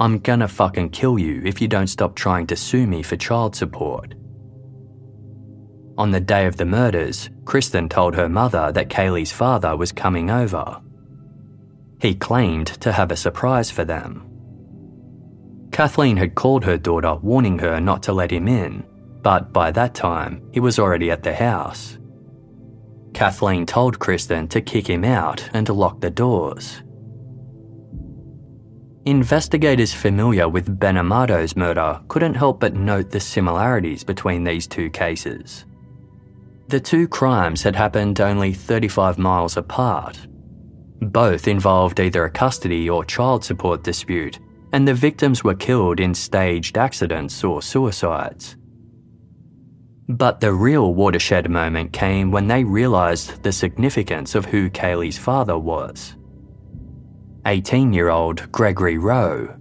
[0.00, 3.54] I'm gonna fucking kill you if you don't stop trying to sue me for child
[3.54, 4.14] support.
[5.96, 10.30] On the day of the murders, Kristen told her mother that Kaylee's father was coming
[10.30, 10.80] over.
[12.00, 14.26] He claimed to have a surprise for them.
[15.70, 18.84] Kathleen had called her daughter, warning her not to let him in,
[19.24, 21.98] but by that time, he was already at the house.
[23.14, 26.82] Kathleen told Kristen to kick him out and lock the doors.
[29.06, 34.90] Investigators familiar with Ben Amato's murder couldn't help but note the similarities between these two
[34.90, 35.64] cases.
[36.68, 40.18] The two crimes had happened only 35 miles apart,
[41.00, 44.38] both involved either a custody or child support dispute,
[44.72, 48.56] and the victims were killed in staged accidents or suicides.
[50.08, 55.58] But the real watershed moment came when they realised the significance of who Kaylee's father
[55.58, 56.16] was.
[57.46, 59.56] 18 year old Gregory Rowe,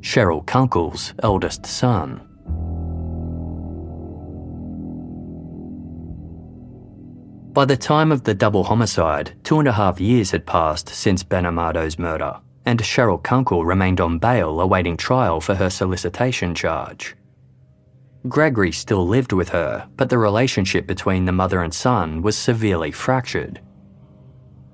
[0.00, 2.22] Cheryl Kunkel's eldest son.
[7.52, 11.22] By the time of the double homicide, two and a half years had passed since
[11.22, 11.44] Ben
[11.98, 17.16] murder, and Cheryl Kunkel remained on bail awaiting trial for her solicitation charge.
[18.28, 22.92] Gregory still lived with her, but the relationship between the mother and son was severely
[22.92, 23.60] fractured.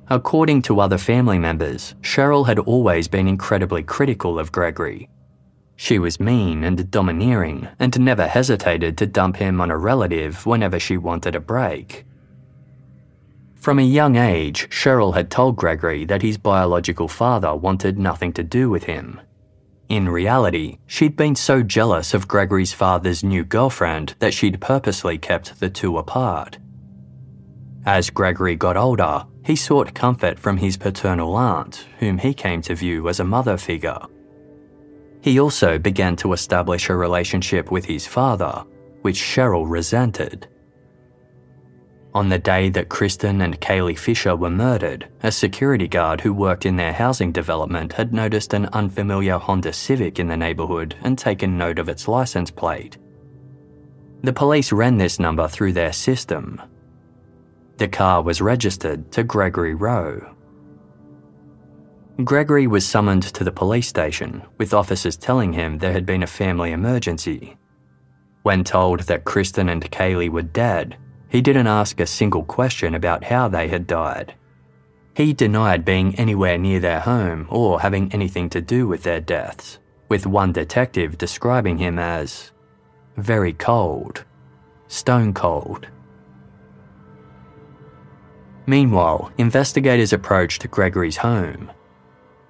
[0.09, 5.09] According to other family members, Cheryl had always been incredibly critical of Gregory.
[5.77, 10.79] She was mean and domineering and never hesitated to dump him on a relative whenever
[10.79, 12.05] she wanted a break.
[13.55, 18.43] From a young age, Cheryl had told Gregory that his biological father wanted nothing to
[18.43, 19.21] do with him.
[19.95, 25.61] In reality, she'd been so jealous of Gregory's father's new girlfriend that she'd purposely kept
[25.61, 26.59] the two apart.
[27.87, 32.75] As Gregory got older, he sought comfort from his paternal aunt, whom he came to
[32.75, 34.01] view as a mother figure.
[35.21, 38.65] He also began to establish a relationship with his father,
[39.03, 40.49] which Cheryl resented.
[42.15, 46.65] On the day that Kristen and Kaylee Fisher were murdered, a security guard who worked
[46.65, 51.59] in their housing development had noticed an unfamiliar Honda Civic in the neighbourhood and taken
[51.59, 52.99] note of its license plate.
[54.23, 56.63] The police ran this number through their system.
[57.79, 60.37] The car was registered to Gregory Rowe.
[62.23, 66.29] Gregory was summoned to the police station, with officers telling him there had been a
[66.29, 67.57] family emergency.
[68.45, 70.97] When told that Kristen and Kaylee were dead,
[71.35, 74.35] he didn't ask a single question about how they had died.
[75.17, 79.81] He denied being anywhere near their home or having anything to do with their deaths,
[80.09, 82.53] with one detective describing him as
[83.17, 84.25] very cold,
[84.87, 85.89] stone cold.
[88.67, 91.69] Meanwhile, investigators approached Gregory's home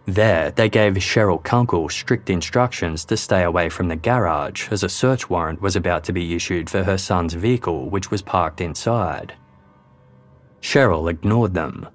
[0.06, 4.88] there, they gave Cheryl Kunkel strict instructions to stay away from the garage as a
[4.88, 9.34] search warrant was about to be issued for her son's vehicle, which was parked inside.
[10.60, 11.88] Cheryl ignored them.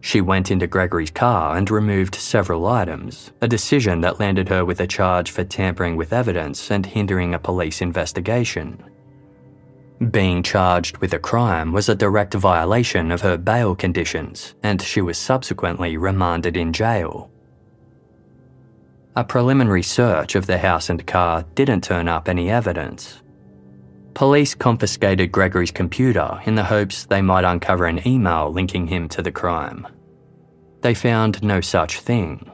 [0.00, 4.80] She went into Gregory's car and removed several items, a decision that landed her with
[4.80, 8.82] a charge for tampering with evidence and hindering a police investigation.
[10.10, 15.00] Being charged with a crime was a direct violation of her bail conditions, and she
[15.00, 17.31] was subsequently remanded in jail.
[19.14, 23.20] A preliminary search of the house and car didn't turn up any evidence.
[24.14, 29.20] Police confiscated Gregory's computer in the hopes they might uncover an email linking him to
[29.20, 29.86] the crime.
[30.80, 32.50] They found no such thing.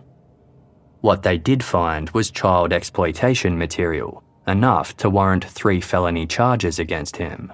[1.00, 7.16] What they did find was child exploitation material, enough to warrant three felony charges against
[7.16, 7.52] him.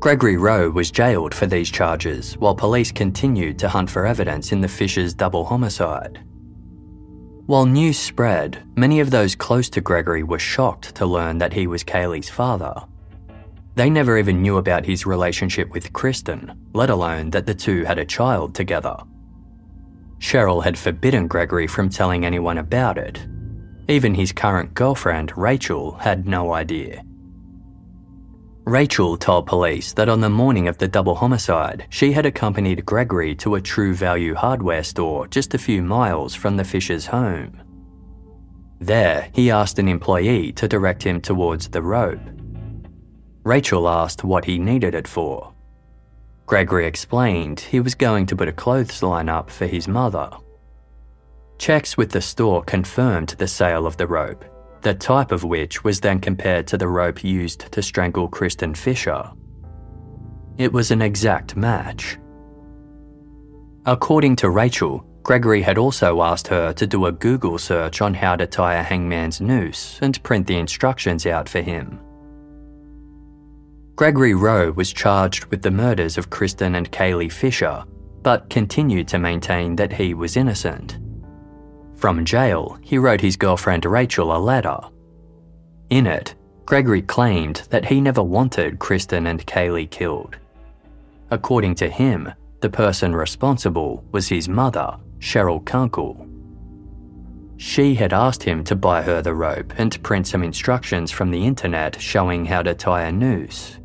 [0.00, 4.62] Gregory Rowe was jailed for these charges while police continued to hunt for evidence in
[4.62, 6.24] the Fishers double homicide.
[7.44, 11.66] While news spread, many of those close to Gregory were shocked to learn that he
[11.66, 12.74] was Kaylee's father.
[13.74, 17.98] They never even knew about his relationship with Kristen, let alone that the two had
[17.98, 18.96] a child together.
[20.18, 23.26] Cheryl had forbidden Gregory from telling anyone about it.
[23.86, 27.02] Even his current girlfriend, Rachel, had no idea.
[28.64, 33.34] Rachel told police that on the morning of the double homicide, she had accompanied Gregory
[33.36, 37.62] to a True Value hardware store just a few miles from the Fishers' home.
[38.78, 42.20] There, he asked an employee to direct him towards the rope.
[43.44, 45.52] Rachel asked what he needed it for.
[46.46, 50.30] Gregory explained he was going to put a clothesline up for his mother.
[51.58, 54.44] Checks with the store confirmed the sale of the rope
[54.82, 59.30] the type of which was then compared to the rope used to strangle Kristen Fisher.
[60.58, 62.18] It was an exact match.
[63.86, 68.36] According to Rachel, Gregory had also asked her to do a Google search on how
[68.36, 72.00] to tie a hangman's noose and print the instructions out for him.
[73.96, 77.84] Gregory Rowe was charged with the murders of Kristen and Kaylee Fisher,
[78.22, 80.98] but continued to maintain that he was innocent.
[82.00, 84.78] From jail, he wrote his girlfriend Rachel a letter.
[85.90, 86.34] In it,
[86.64, 90.38] Gregory claimed that he never wanted Kristen and Kaylee killed.
[91.30, 92.32] According to him,
[92.62, 96.26] the person responsible was his mother, Cheryl Kunkel.
[97.58, 101.44] She had asked him to buy her the rope and print some instructions from the
[101.44, 103.78] internet showing how to tie a noose.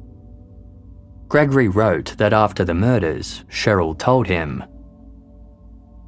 [1.27, 4.63] Gregory wrote that after the murders, Cheryl told him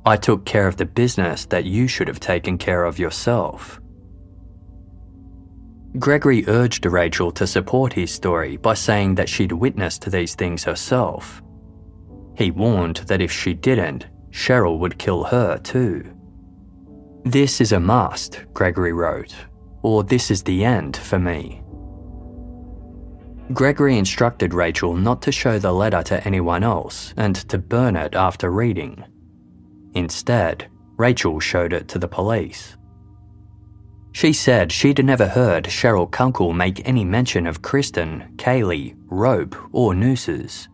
[0.07, 3.81] I took care of the business that you should have taken care of yourself.
[5.99, 11.41] Gregory urged Rachel to support his story by saying that she'd witnessed these things herself.
[12.37, 16.09] He warned that if she didn't, Cheryl would kill her too.
[17.25, 19.35] This is a must, Gregory wrote,
[19.81, 21.61] or this is the end for me.
[23.51, 28.15] Gregory instructed Rachel not to show the letter to anyone else and to burn it
[28.15, 29.03] after reading.
[29.93, 32.77] Instead, Rachel showed it to the police.
[34.11, 39.93] She said she'd never heard Cheryl Kunkel make any mention of Kristen, Kaylee, rope, or
[39.93, 40.69] nooses.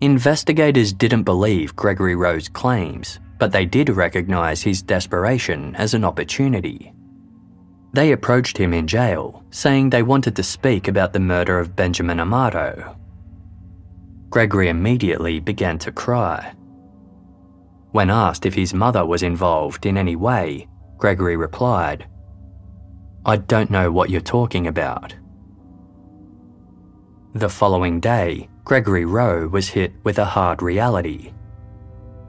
[0.00, 6.92] Investigators didn't believe Gregory Rowe's claims, but they did recognise his desperation as an opportunity.
[7.94, 12.20] They approached him in jail, saying they wanted to speak about the murder of Benjamin
[12.20, 12.96] Amato.
[14.30, 16.52] Gregory immediately began to cry.
[17.94, 20.66] When asked if his mother was involved in any way,
[20.98, 22.08] Gregory replied,
[23.24, 25.14] I don't know what you're talking about.
[27.34, 31.32] The following day, Gregory Rowe was hit with a hard reality.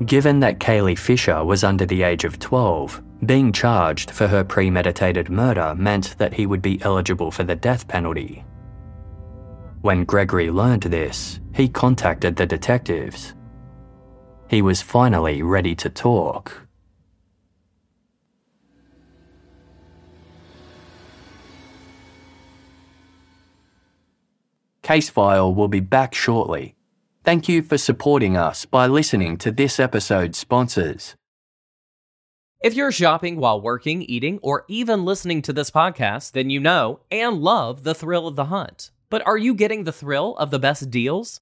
[0.05, 5.31] Given that Kaylee Fisher was under the age of 12, being charged for her premeditated
[5.31, 8.45] murder meant that he would be eligible for the death penalty.
[9.81, 13.33] When Gregory learned this, he contacted the detectives
[14.49, 16.65] he was finally ready to talk.
[24.83, 26.75] Casefile will be back shortly.
[27.23, 31.15] Thank you for supporting us by listening to this episode's sponsors.
[32.61, 36.99] If you're shopping while working, eating, or even listening to this podcast, then you know
[37.09, 38.91] and love the thrill of the hunt.
[39.09, 41.41] But are you getting the thrill of the best deals?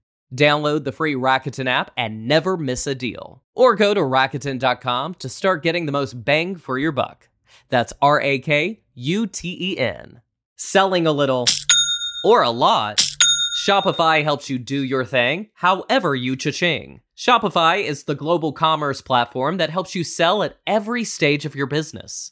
[0.35, 3.43] Download the free Rakuten app and never miss a deal.
[3.53, 7.27] Or go to Rakuten.com to start getting the most bang for your buck.
[7.69, 10.21] That's R A K U T E N.
[10.55, 11.45] Selling a little
[12.23, 13.03] or a lot,
[13.65, 17.01] Shopify helps you do your thing however you cha-ching.
[17.17, 21.67] Shopify is the global commerce platform that helps you sell at every stage of your
[21.67, 22.31] business.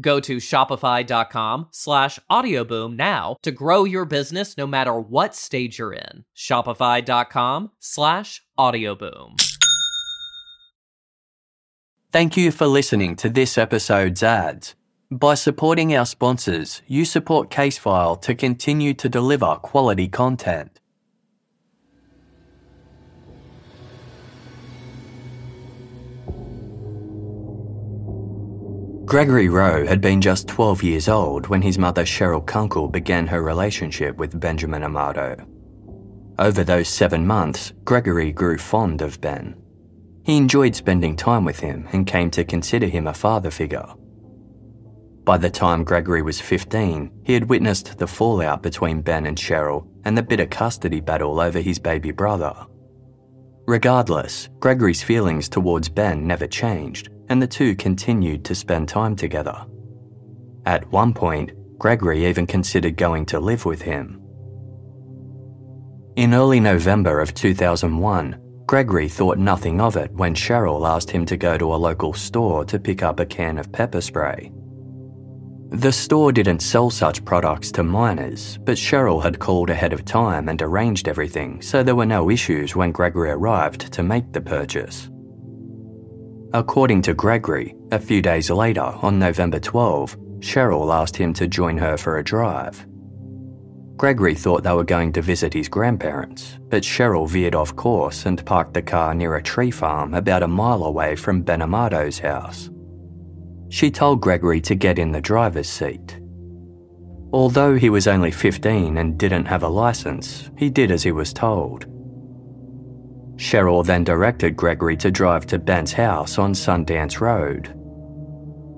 [0.00, 5.92] Go to shopify.com slash audioboom now to grow your business no matter what stage you're
[5.92, 6.24] in.
[6.36, 9.36] Shopify.com slash audioboom.
[12.10, 14.74] Thank you for listening to this episode's ads.
[15.10, 20.71] By supporting our sponsors, you support Casefile to continue to deliver quality content.
[29.04, 33.42] Gregory Rowe had been just 12 years old when his mother Cheryl Kunkel began her
[33.42, 35.36] relationship with Benjamin Amato.
[36.38, 39.56] Over those seven months, Gregory grew fond of Ben.
[40.24, 43.86] He enjoyed spending time with him and came to consider him a father figure.
[45.24, 49.86] By the time Gregory was 15, he had witnessed the fallout between Ben and Cheryl
[50.04, 52.54] and the bitter custody battle over his baby brother.
[53.66, 59.64] Regardless, Gregory's feelings towards Ben never changed, and the two continued to spend time together.
[60.66, 64.20] At one point, Gregory even considered going to live with him.
[66.16, 71.38] In early November of 2001, Gregory thought nothing of it when Cheryl asked him to
[71.38, 74.52] go to a local store to pick up a can of pepper spray.
[75.70, 80.50] The store didn't sell such products to minors, but Cheryl had called ahead of time
[80.50, 85.08] and arranged everything so there were no issues when Gregory arrived to make the purchase.
[86.54, 91.78] According to Gregory, a few days later, on November 12, Cheryl asked him to join
[91.78, 92.86] her for a drive.
[93.96, 98.44] Gregory thought they were going to visit his grandparents, but Cheryl veered off course and
[98.44, 102.68] parked the car near a tree farm about a mile away from Ben Amato's house.
[103.70, 106.20] She told Gregory to get in the driver's seat.
[107.32, 111.32] Although he was only 15 and didn't have a license, he did as he was
[111.32, 111.86] told.
[113.42, 117.72] Cheryl then directed Gregory to drive to Ben's house on Sundance Road.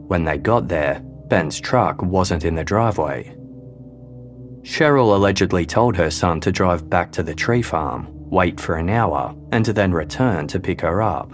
[0.08, 3.36] When they got there, Ben's truck wasn't in the driveway.
[4.62, 8.88] Cheryl allegedly told her son to drive back to the tree farm, wait for an
[8.88, 11.30] hour, and to then return to pick her up.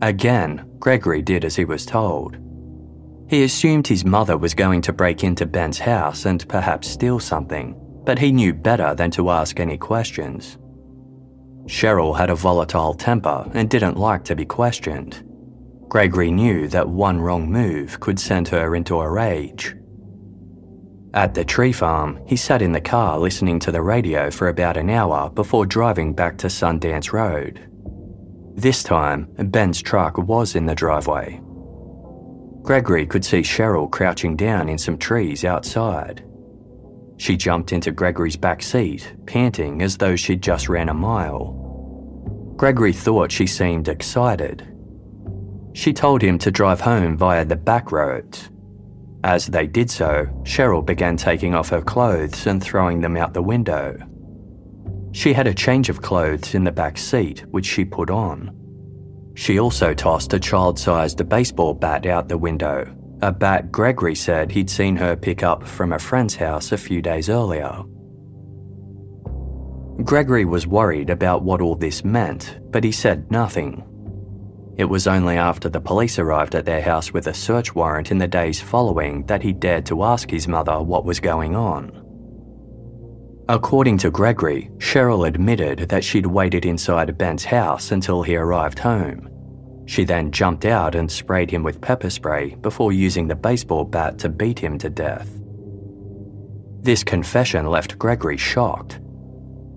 [0.00, 2.38] Again, Gregory did as he was told.
[3.28, 7.74] He assumed his mother was going to break into Ben's house and perhaps steal something,
[8.04, 10.58] but he knew better than to ask any questions.
[11.68, 15.22] Cheryl had a volatile temper and didn't like to be questioned.
[15.88, 19.76] Gregory knew that one wrong move could send her into a rage.
[21.12, 24.76] At the tree farm, he sat in the car listening to the radio for about
[24.76, 27.68] an hour before driving back to Sundance Road.
[28.54, 31.40] This time, Ben's truck was in the driveway.
[32.62, 36.24] Gregory could see Cheryl crouching down in some trees outside.
[37.18, 41.52] She jumped into Gregory's back seat, panting as though she'd just ran a mile.
[42.56, 44.66] Gregory thought she seemed excited.
[45.74, 48.50] She told him to drive home via the back roads.
[49.24, 53.42] As they did so, Cheryl began taking off her clothes and throwing them out the
[53.42, 53.98] window.
[55.12, 58.54] She had a change of clothes in the back seat, which she put on.
[59.34, 64.52] She also tossed a child sized baseball bat out the window a bat Gregory said
[64.52, 67.82] he'd seen her pick up from a friend's house a few days earlier.
[70.04, 73.84] Gregory was worried about what all this meant, but he said nothing.
[74.76, 78.18] It was only after the police arrived at their house with a search warrant in
[78.18, 82.04] the days following that he dared to ask his mother what was going on.
[83.48, 89.28] According to Gregory, Cheryl admitted that she'd waited inside Ben's house until he arrived home.
[89.88, 94.18] She then jumped out and sprayed him with pepper spray before using the baseball bat
[94.18, 95.30] to beat him to death.
[96.82, 99.00] This confession left Gregory shocked.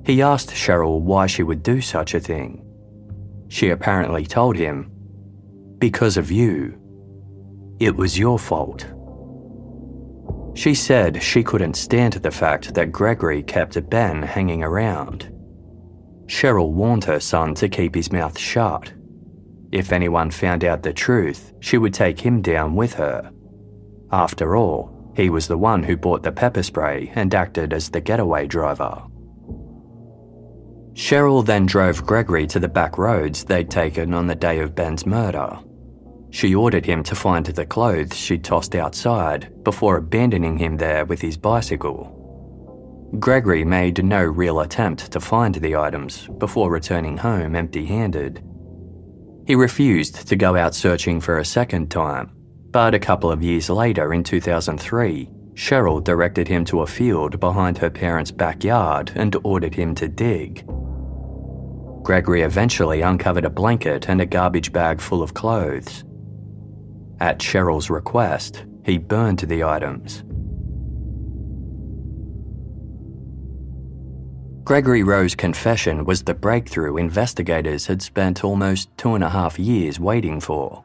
[0.05, 2.61] He asked Cheryl why she would do such a thing.
[3.47, 4.91] She apparently told him,
[5.77, 6.77] Because of you.
[7.79, 8.85] It was your fault.
[10.55, 15.33] She said she couldn't stand the fact that Gregory kept Ben hanging around.
[16.25, 18.91] Cheryl warned her son to keep his mouth shut.
[19.71, 23.31] If anyone found out the truth, she would take him down with her.
[24.11, 28.01] After all, he was the one who bought the pepper spray and acted as the
[28.01, 29.03] getaway driver.
[30.93, 35.05] Cheryl then drove Gregory to the back roads they'd taken on the day of Ben's
[35.05, 35.57] murder.
[36.31, 41.21] She ordered him to find the clothes she'd tossed outside before abandoning him there with
[41.21, 42.17] his bicycle.
[43.19, 48.41] Gregory made no real attempt to find the items before returning home empty handed.
[49.51, 52.31] He refused to go out searching for a second time,
[52.71, 57.77] but a couple of years later in 2003, Cheryl directed him to a field behind
[57.77, 60.65] her parents' backyard and ordered him to dig.
[62.01, 66.05] Gregory eventually uncovered a blanket and a garbage bag full of clothes.
[67.19, 70.23] At Cheryl's request, he burned the items.
[74.63, 79.99] Gregory Rowe's confession was the breakthrough investigators had spent almost two and a half years
[79.99, 80.83] waiting for.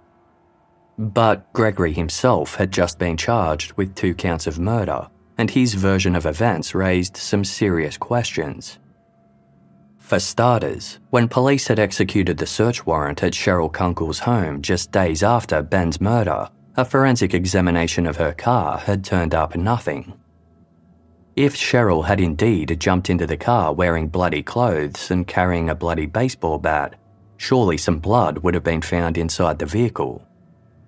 [0.98, 6.16] But Gregory himself had just been charged with two counts of murder, and his version
[6.16, 8.78] of events raised some serious questions.
[9.98, 15.22] For starters, when police had executed the search warrant at Cheryl Kunkel's home just days
[15.22, 20.14] after Ben's murder, a forensic examination of her car had turned up nothing.
[21.36, 26.06] If Cheryl had indeed jumped into the car wearing bloody clothes and carrying a bloody
[26.06, 26.94] baseball bat,
[27.36, 30.26] surely some blood would have been found inside the vehicle.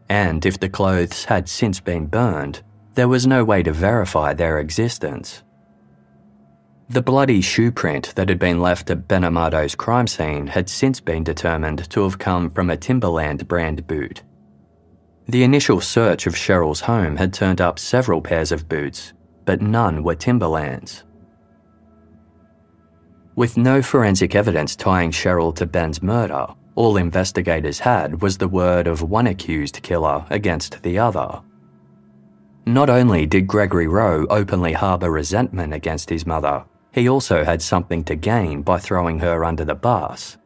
[0.09, 2.63] And if the clothes had since been burned,
[2.95, 5.43] there was no way to verify their existence.
[6.89, 10.99] The bloody shoe print that had been left at Ben Amato's crime scene had since
[10.99, 14.23] been determined to have come from a Timberland brand boot.
[15.27, 19.13] The initial search of Cheryl's home had turned up several pairs of boots,
[19.49, 21.05] but none were Timberlands.
[23.35, 28.87] With no forensic evidence tying Cheryl to Ben's murder, all investigators had was the word
[28.87, 31.41] of one accused killer against the other.
[32.67, 38.05] Not only did Gregory Rowe openly harbour resentment against his mother, he also had something
[38.05, 40.37] to gain by throwing her under the bus.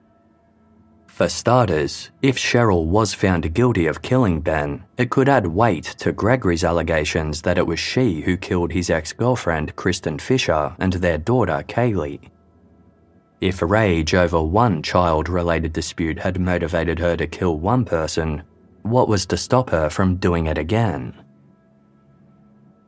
[1.12, 6.10] For starters, if Cheryl was found guilty of killing Ben, it could add weight to
[6.10, 11.18] Gregory's allegations that it was she who killed his ex girlfriend Kristen Fisher and their
[11.18, 12.30] daughter Kaylee.
[13.42, 18.42] If rage over one child related dispute had motivated her to kill one person,
[18.80, 21.14] what was to stop her from doing it again?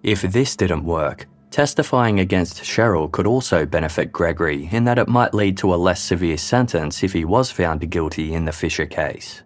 [0.03, 5.33] If this didn't work, Testifying against Cheryl could also benefit Gregory in that it might
[5.33, 9.45] lead to a less severe sentence if he was found guilty in the Fisher case.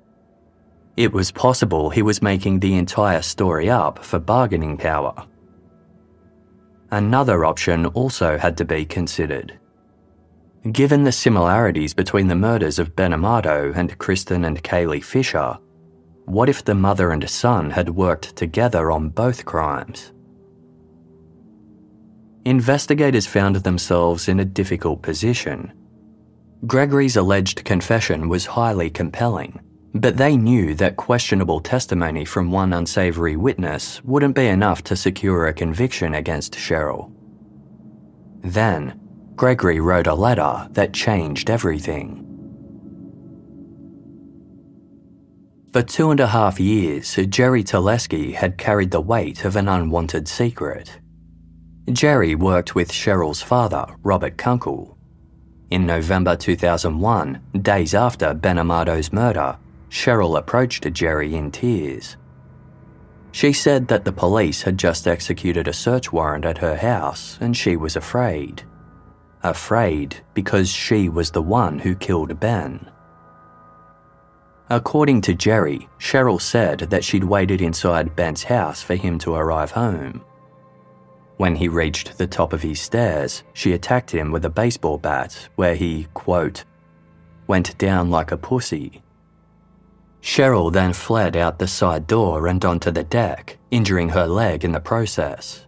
[0.97, 5.27] It was possible he was making the entire story up for bargaining power.
[6.91, 9.59] Another option also had to be considered.
[10.73, 15.59] Given the similarities between the murders of Ben Amato and Kristen and Kaylee Fisher,
[16.25, 20.13] what if the mother and son had worked together on both crimes?
[22.49, 25.73] Investigators found themselves in a difficult position.
[26.67, 29.61] Gregory's alleged confession was highly compelling,
[29.95, 35.47] but they knew that questionable testimony from one unsavory witness wouldn't be enough to secure
[35.47, 37.13] a conviction against Cheryl.
[38.43, 38.99] Then,
[39.37, 42.25] Gregory wrote a letter that changed everything.
[45.73, 50.27] For two and a half years, Jerry Teleski had carried the weight of an unwanted
[50.27, 50.99] secret.
[51.93, 54.97] Jerry worked with Cheryl's father, Robert Kunkel.
[55.71, 59.57] In November 2001, days after Ben Amato's murder,
[59.89, 62.17] Cheryl approached Jerry in tears.
[63.33, 67.57] She said that the police had just executed a search warrant at her house and
[67.57, 68.63] she was afraid.
[69.43, 72.91] Afraid because she was the one who killed Ben.
[74.71, 79.71] According to Jerry, Cheryl said that she'd waited inside Ben's house for him to arrive
[79.71, 80.23] home.
[81.39, 85.49] When he reached the top of his stairs, she attacked him with a baseball bat,
[85.55, 86.65] where he, quote,
[87.47, 89.03] went down like a pussy.
[90.21, 94.73] Cheryl then fled out the side door and onto the deck, injuring her leg in
[94.73, 95.65] the process.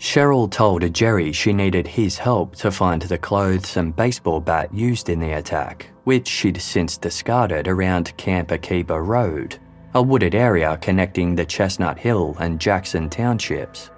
[0.00, 5.08] Cheryl told Jerry she needed his help to find the clothes and baseball bat used
[5.08, 9.58] in the attack, which she'd since discarded around Camp Akiba Road,
[9.94, 13.90] a wooded area connecting the Chestnut Hill and Jackson townships.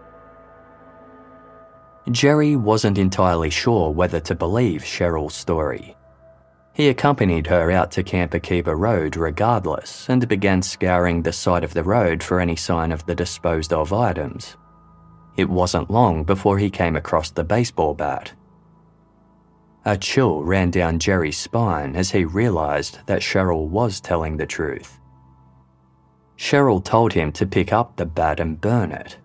[2.11, 5.97] Jerry wasn't entirely sure whether to believe Cheryl's story.
[6.73, 11.75] He accompanied her out to Camp Akiba Road regardless and began scouring the side of
[11.75, 14.57] the road for any sign of the disposed of items.
[15.37, 18.33] It wasn't long before he came across the baseball bat.
[19.85, 24.99] A chill ran down Jerry's spine as he realised that Cheryl was telling the truth.
[26.37, 29.17] Cheryl told him to pick up the bat and burn it.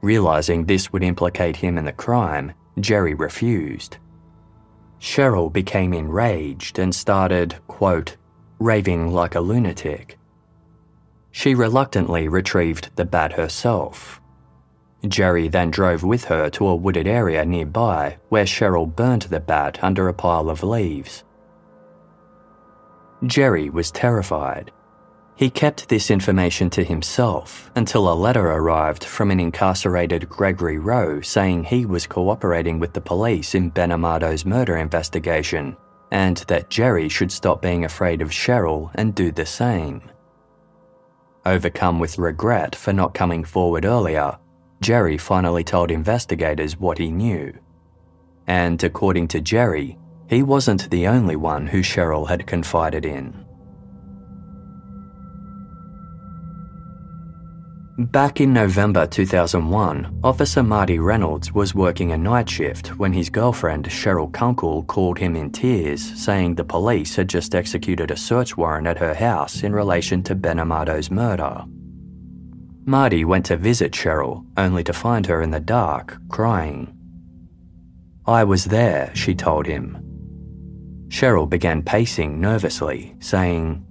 [0.00, 3.98] Realising this would implicate him in the crime, Jerry refused.
[5.00, 8.16] Cheryl became enraged and started, quote,
[8.58, 10.18] raving like a lunatic.
[11.30, 14.20] She reluctantly retrieved the bat herself,
[15.06, 19.78] Jerry then drove with her to a wooded area nearby where Cheryl burnt the bat
[19.82, 21.22] under a pile of leaves.
[23.24, 24.72] Jerry was terrified.
[25.38, 31.20] He kept this information to himself until a letter arrived from an incarcerated Gregory Rowe
[31.20, 35.76] saying he was cooperating with the police in Ben Amato's murder investigation
[36.10, 40.02] and that Jerry should stop being afraid of Cheryl and do the same.
[41.46, 44.36] Overcome with regret for not coming forward earlier,
[44.80, 47.56] Jerry finally told investigators what he knew.
[48.48, 53.44] And according to Jerry, he wasn't the only one who Cheryl had confided in.
[57.98, 63.86] Back in November 2001, Officer Marty Reynolds was working a night shift when his girlfriend
[63.88, 68.86] Cheryl Kunkel called him in tears saying the police had just executed a search warrant
[68.86, 71.64] at her house in relation to Ben Amato's murder.
[72.84, 76.96] Marty went to visit Cheryl, only to find her in the dark, crying.
[78.26, 79.98] I was there, she told him.
[81.08, 83.84] Cheryl began pacing nervously, saying,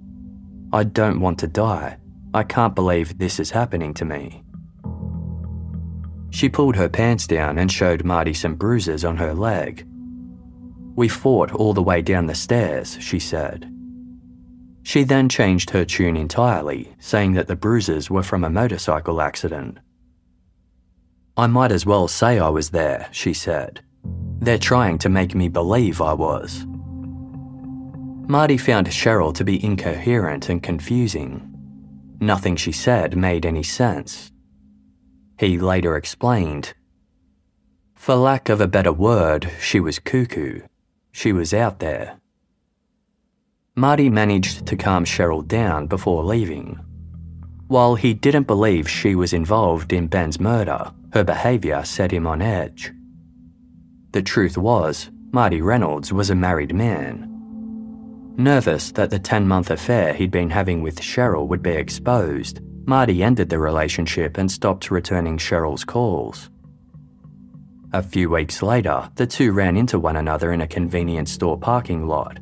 [0.72, 1.98] I don't want to die.
[2.34, 4.44] I can't believe this is happening to me.
[6.30, 9.86] She pulled her pants down and showed Marty some bruises on her leg.
[10.94, 13.72] We fought all the way down the stairs, she said.
[14.82, 19.78] She then changed her tune entirely, saying that the bruises were from a motorcycle accident.
[21.36, 23.80] I might as well say I was there, she said.
[24.40, 26.66] They're trying to make me believe I was.
[28.28, 31.47] Marty found Cheryl to be incoherent and confusing.
[32.20, 34.32] Nothing she said made any sense.
[35.38, 36.74] He later explained
[37.94, 40.62] For lack of a better word, she was cuckoo.
[41.12, 42.18] She was out there.
[43.76, 46.80] Marty managed to calm Cheryl down before leaving.
[47.68, 52.42] While he didn't believe she was involved in Ben's murder, her behaviour set him on
[52.42, 52.92] edge.
[54.12, 57.37] The truth was, Marty Reynolds was a married man.
[58.38, 63.24] Nervous that the 10 month affair he'd been having with Cheryl would be exposed, Marty
[63.24, 66.48] ended the relationship and stopped returning Cheryl's calls.
[67.92, 72.06] A few weeks later, the two ran into one another in a convenience store parking
[72.06, 72.38] lot.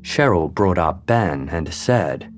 [0.00, 2.32] Cheryl brought up Ben and said,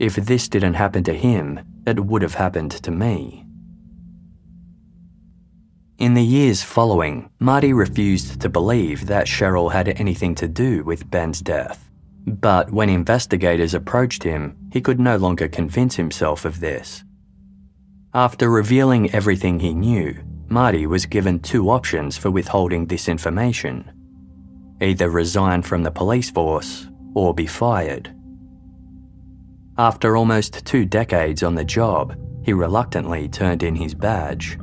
[0.00, 3.46] If this didn't happen to him, it would have happened to me.
[5.98, 11.08] In the years following, Marty refused to believe that Cheryl had anything to do with
[11.08, 11.83] Ben's death.
[12.26, 17.04] But when investigators approached him, he could no longer convince himself of this.
[18.14, 20.16] After revealing everything he knew,
[20.48, 23.90] Marty was given two options for withholding this information
[24.80, 28.14] either resign from the police force or be fired.
[29.78, 34.58] After almost two decades on the job, he reluctantly turned in his badge.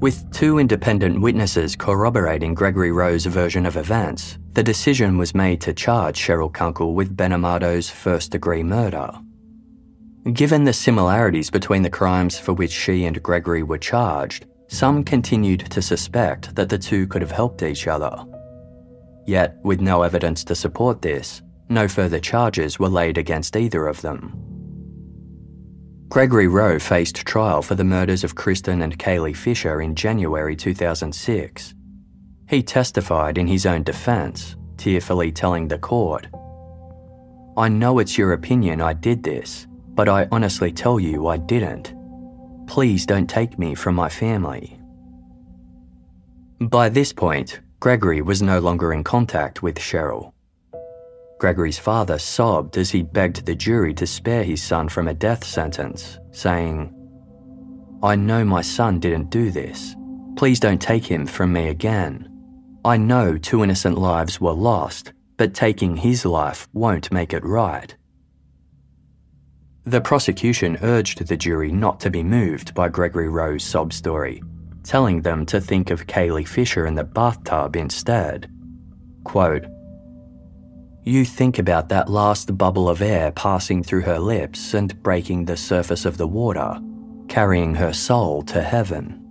[0.00, 5.72] With two independent witnesses corroborating Gregory Rowe's version of events, the decision was made to
[5.72, 9.10] charge Cheryl Kunkel with Ben Amato's first degree murder.
[10.34, 15.60] Given the similarities between the crimes for which she and Gregory were charged, some continued
[15.70, 18.22] to suspect that the two could have helped each other.
[19.26, 21.40] Yet, with no evidence to support this,
[21.70, 24.55] no further charges were laid against either of them.
[26.08, 31.74] Gregory Rowe faced trial for the murders of Kristen and Kaylee Fisher in January 2006.
[32.48, 36.28] He testified in his own defense, tearfully telling the court,
[37.56, 41.94] I know it's your opinion I did this, but I honestly tell you I didn't.
[42.66, 44.78] Please don't take me from my family.
[46.60, 50.32] By this point, Gregory was no longer in contact with Cheryl,
[51.38, 55.44] Gregory's father sobbed as he begged the jury to spare his son from a death
[55.44, 56.92] sentence, saying,
[58.02, 59.94] I know my son didn't do this.
[60.36, 62.30] Please don't take him from me again.
[62.84, 67.94] I know two innocent lives were lost, but taking his life won't make it right.
[69.84, 74.42] The prosecution urged the jury not to be moved by Gregory Rowe's sob story,
[74.82, 78.50] telling them to think of Kaylee Fisher in the bathtub instead.
[79.24, 79.66] Quote,
[81.06, 85.56] you think about that last bubble of air passing through her lips and breaking the
[85.56, 86.80] surface of the water,
[87.28, 89.22] carrying her soul to heaven.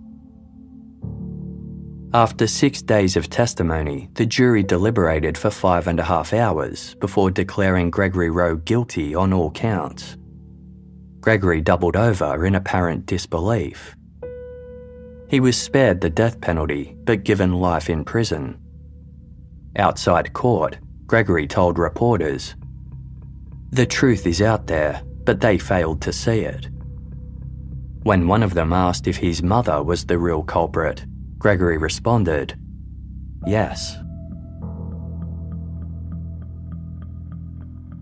[2.14, 7.30] After six days of testimony, the jury deliberated for five and a half hours before
[7.30, 10.16] declaring Gregory Rowe guilty on all counts.
[11.20, 13.94] Gregory doubled over in apparent disbelief.
[15.28, 18.58] He was spared the death penalty but given life in prison.
[19.76, 22.56] Outside court, Gregory told reporters.
[23.70, 26.68] The truth is out there, but they failed to see it.
[28.02, 31.04] When one of them asked if his mother was the real culprit,
[31.38, 32.58] Gregory responded,
[33.46, 33.96] Yes.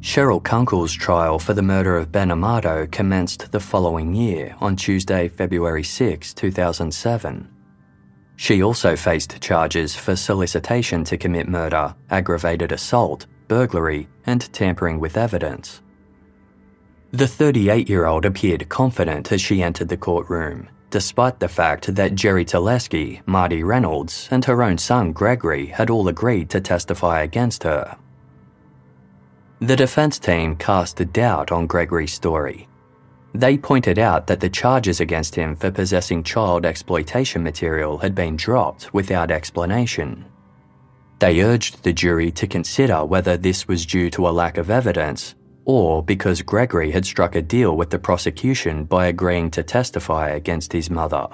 [0.01, 5.29] Cheryl Kunkel's trial for the murder of Ben Amato commenced the following year on Tuesday,
[5.29, 7.54] February 6, 2007.
[8.37, 15.16] She also faced charges for solicitation to commit murder, aggravated assault, burglary, and tampering with
[15.16, 15.80] evidence.
[17.12, 22.16] The 38 year old appeared confident as she entered the courtroom, despite the fact that
[22.16, 27.62] Jerry Teleski, Marty Reynolds, and her own son Gregory had all agreed to testify against
[27.62, 27.97] her.
[29.61, 32.68] The defense team cast doubt on Gregory's story
[33.35, 38.37] they pointed out that the charges against him for possessing child exploitation material had been
[38.37, 40.24] dropped without explanation.
[41.18, 45.35] They urged the jury to consider whether this was due to a lack of evidence
[45.64, 50.72] or because Gregory had struck a deal with the prosecution by agreeing to testify against
[50.72, 51.26] his mother.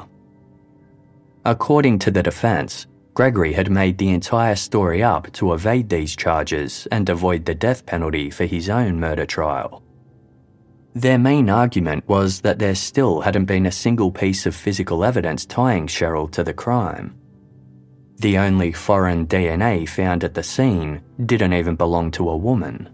[1.45, 6.87] According to the defense, Gregory had made the entire story up to evade these charges
[6.93, 9.83] and avoid the death penalty for his own murder trial.
[10.95, 15.47] Their main argument was that there still hadn't been a single piece of physical evidence
[15.47, 17.17] tying Cheryl to the crime.
[18.17, 22.91] The only foreign DNA found at the scene didn't even belong to a woman.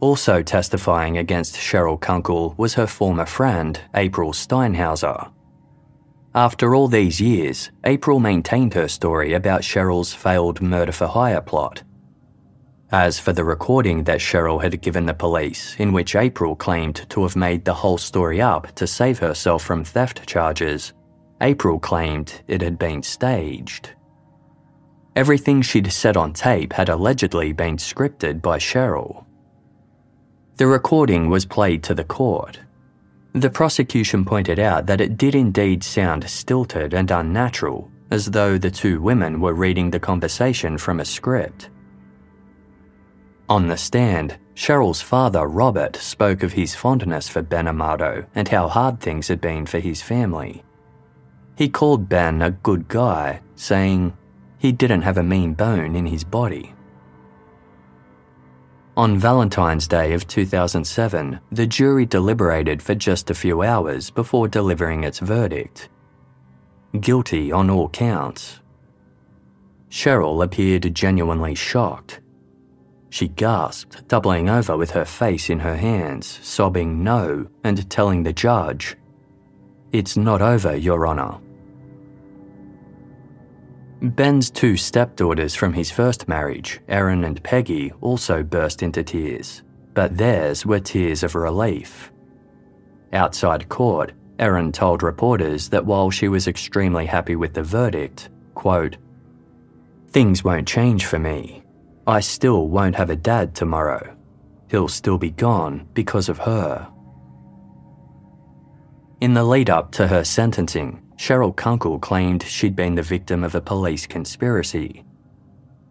[0.00, 5.32] Also testifying against Cheryl Kunkel was her former friend, April Steinhauser.
[6.34, 11.82] After all these years, April maintained her story about Cheryl's failed murder for hire plot
[12.92, 17.22] as for the recording that Cheryl had given the police, in which April claimed to
[17.22, 20.92] have made the whole story up to save herself from theft charges,
[21.40, 23.90] April claimed it had been staged.
[25.14, 29.24] Everything she'd said on tape had allegedly been scripted by Cheryl.
[30.56, 32.60] The recording was played to the court.
[33.32, 38.70] The prosecution pointed out that it did indeed sound stilted and unnatural, as though the
[38.70, 41.70] two women were reading the conversation from a script.
[43.50, 48.68] On the stand, Cheryl's father, Robert, spoke of his fondness for Ben Amato and how
[48.68, 50.62] hard things had been for his family.
[51.56, 54.16] He called Ben a good guy, saying
[54.58, 56.72] he didn't have a mean bone in his body.
[58.96, 65.02] On Valentine's Day of 2007, the jury deliberated for just a few hours before delivering
[65.02, 65.88] its verdict.
[67.00, 68.60] Guilty on all counts.
[69.90, 72.19] Cheryl appeared genuinely shocked
[73.10, 78.32] she gasped, doubling over with her face in her hands, sobbing no, and telling the
[78.32, 78.96] judge,
[79.92, 81.38] It's not over, Your Honour.
[84.00, 90.16] Ben's two stepdaughters from his first marriage, Erin and Peggy, also burst into tears, but
[90.16, 92.10] theirs were tears of relief.
[93.12, 98.96] Outside court, Erin told reporters that while she was extremely happy with the verdict, quote,
[100.08, 101.59] Things won't change for me.
[102.10, 104.16] I still won't have a dad tomorrow.
[104.68, 106.88] He'll still be gone because of her.
[109.20, 113.54] In the lead up to her sentencing, Cheryl Kunkel claimed she'd been the victim of
[113.54, 115.04] a police conspiracy.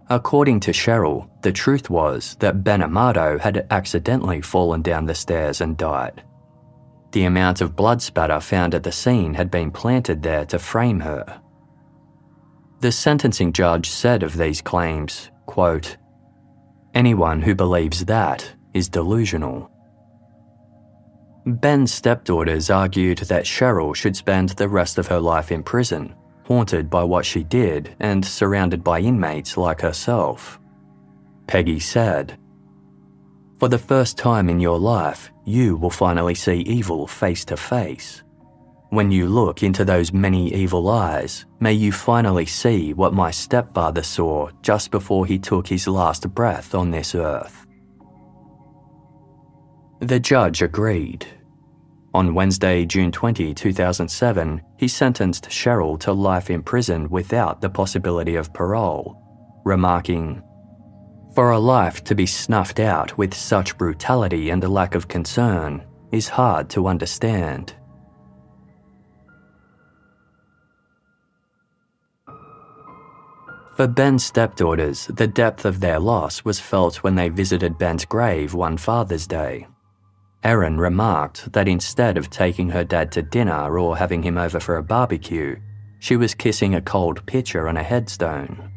[0.09, 5.61] According to Cheryl, the truth was that Ben Amato had accidentally fallen down the stairs
[5.61, 6.21] and died.
[7.13, 10.99] The amount of blood spatter found at the scene had been planted there to frame
[10.99, 11.39] her.
[12.81, 15.95] The sentencing judge said of these claims, quote,
[16.99, 19.71] Anyone who believes that is delusional.
[21.45, 26.89] Ben's stepdaughters argued that Cheryl should spend the rest of her life in prison, haunted
[26.89, 30.59] by what she did and surrounded by inmates like herself.
[31.47, 32.37] Peggy said,
[33.59, 38.23] For the first time in your life, you will finally see evil face to face.
[38.91, 44.01] When you look into those many evil eyes, may you finally see what my stepfather
[44.01, 47.67] saw just before he took his last breath on this earth.
[49.99, 51.27] The judge agreed.
[52.15, 58.35] On Wednesday, June 20, 2007, he sentenced Cheryl to life in prison without the possibility
[58.37, 59.21] of parole,
[59.65, 60.41] remarking,
[61.35, 65.85] For a life to be snuffed out with such brutality and a lack of concern
[66.11, 67.75] is hard to understand.
[73.79, 78.53] For Ben's stepdaughters, the depth of their loss was felt when they visited Ben's grave
[78.53, 79.67] one Father's Day.
[80.43, 84.75] Erin remarked that instead of taking her dad to dinner or having him over for
[84.75, 85.55] a barbecue,
[85.97, 88.69] she was kissing a cold pitcher on a headstone.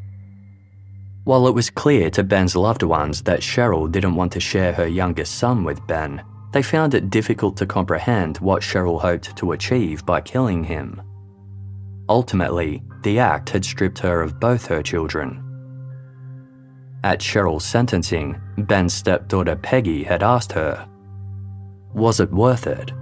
[1.24, 4.86] While it was clear to Ben's loved ones that Cheryl didn't want to share her
[4.86, 6.22] youngest son with Ben,
[6.52, 11.02] they found it difficult to comprehend what Cheryl hoped to achieve by killing him.
[12.12, 15.42] Ultimately, the act had stripped her of both her children.
[17.02, 20.86] At Cheryl's sentencing, Ben's stepdaughter Peggy had asked her,
[21.94, 22.92] Was it worth it?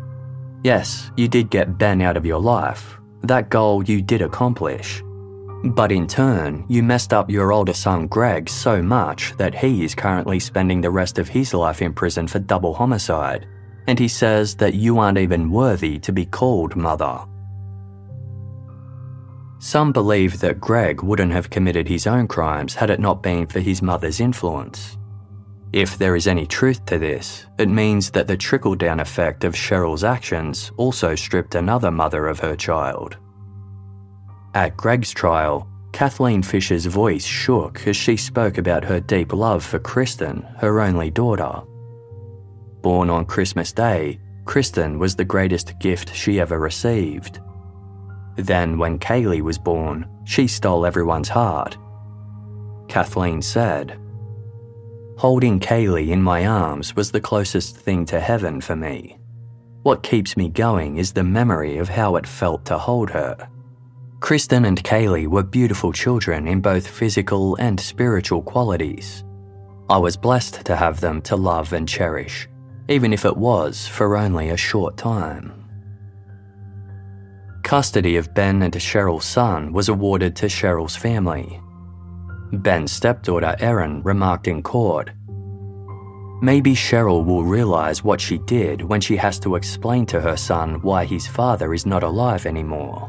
[0.62, 3.00] Yes, you did get Ben out of your life.
[3.22, 5.02] That goal you did accomplish.
[5.64, 9.92] But in turn, you messed up your older son Greg so much that he is
[9.92, 13.48] currently spending the rest of his life in prison for double homicide.
[13.88, 17.26] And he says that you aren't even worthy to be called mother.
[19.62, 23.60] Some believe that Greg wouldn't have committed his own crimes had it not been for
[23.60, 24.96] his mother's influence.
[25.74, 29.54] If there is any truth to this, it means that the trickle down effect of
[29.54, 33.18] Cheryl's actions also stripped another mother of her child.
[34.54, 39.78] At Greg's trial, Kathleen Fisher's voice shook as she spoke about her deep love for
[39.78, 41.60] Kristen, her only daughter.
[42.80, 47.40] Born on Christmas Day, Kristen was the greatest gift she ever received.
[48.36, 51.76] Then, when Kaylee was born, she stole everyone's heart.
[52.88, 53.98] Kathleen said,
[55.18, 59.18] Holding Kaylee in my arms was the closest thing to heaven for me.
[59.82, 63.48] What keeps me going is the memory of how it felt to hold her.
[64.20, 69.24] Kristen and Kaylee were beautiful children in both physical and spiritual qualities.
[69.88, 72.48] I was blessed to have them to love and cherish,
[72.88, 75.59] even if it was for only a short time.
[77.70, 81.60] Custody of Ben and Cheryl's son was awarded to Cheryl's family.
[82.52, 85.10] Ben's stepdaughter Erin remarked in court
[86.42, 90.82] Maybe Cheryl will realise what she did when she has to explain to her son
[90.82, 93.08] why his father is not alive anymore.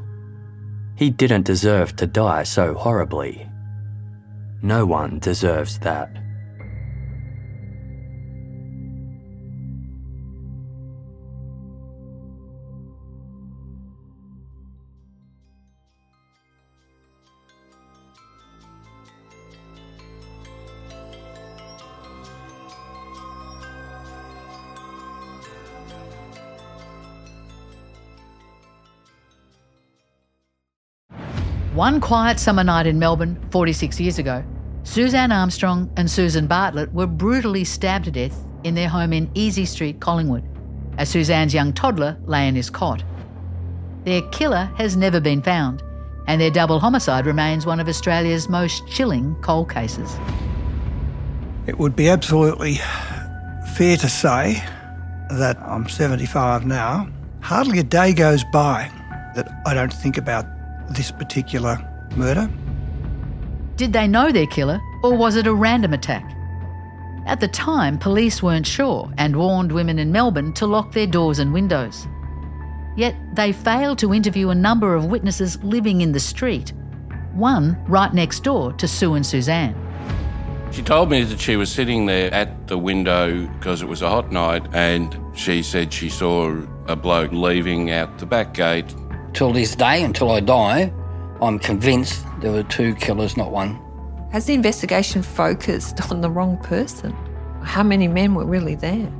[0.96, 3.50] He didn't deserve to die so horribly.
[4.62, 6.16] No one deserves that.
[31.82, 34.44] One quiet summer night in Melbourne, 46 years ago,
[34.84, 39.66] Suzanne Armstrong and Susan Bartlett were brutally stabbed to death in their home in Easy
[39.66, 40.44] Street, Collingwood,
[41.00, 43.04] as Suzanne's young toddler lay in his cot.
[44.04, 45.82] Their killer has never been found,
[46.28, 50.16] and their double homicide remains one of Australia's most chilling cold cases.
[51.66, 52.76] It would be absolutely
[53.74, 54.64] fair to say
[55.32, 57.10] that I'm 75 now.
[57.40, 58.92] Hardly a day goes by
[59.34, 60.46] that I don't think about
[60.96, 61.78] this particular
[62.16, 62.50] murder.
[63.76, 66.38] Did they know their killer, or was it a random attack?
[67.26, 71.40] At the time, police weren't sure and warned women in Melbourne to lock their doors
[71.40, 72.08] and windows.
[72.98, 76.74] Yet they failed to interview a number of witnesses living in the street,
[77.34, 79.76] one right next door to Sue and Suzanne.
[80.72, 84.10] She told me that she was sitting there at the window because it was a
[84.10, 88.94] hot night, and she said she saw a bloke leaving out the back gate
[89.42, 90.94] Till this day, until I die,
[91.42, 93.82] I'm convinced there were two killers, not one.
[94.32, 97.12] Has the investigation focused on the wrong person?
[97.64, 99.12] How many men were really there?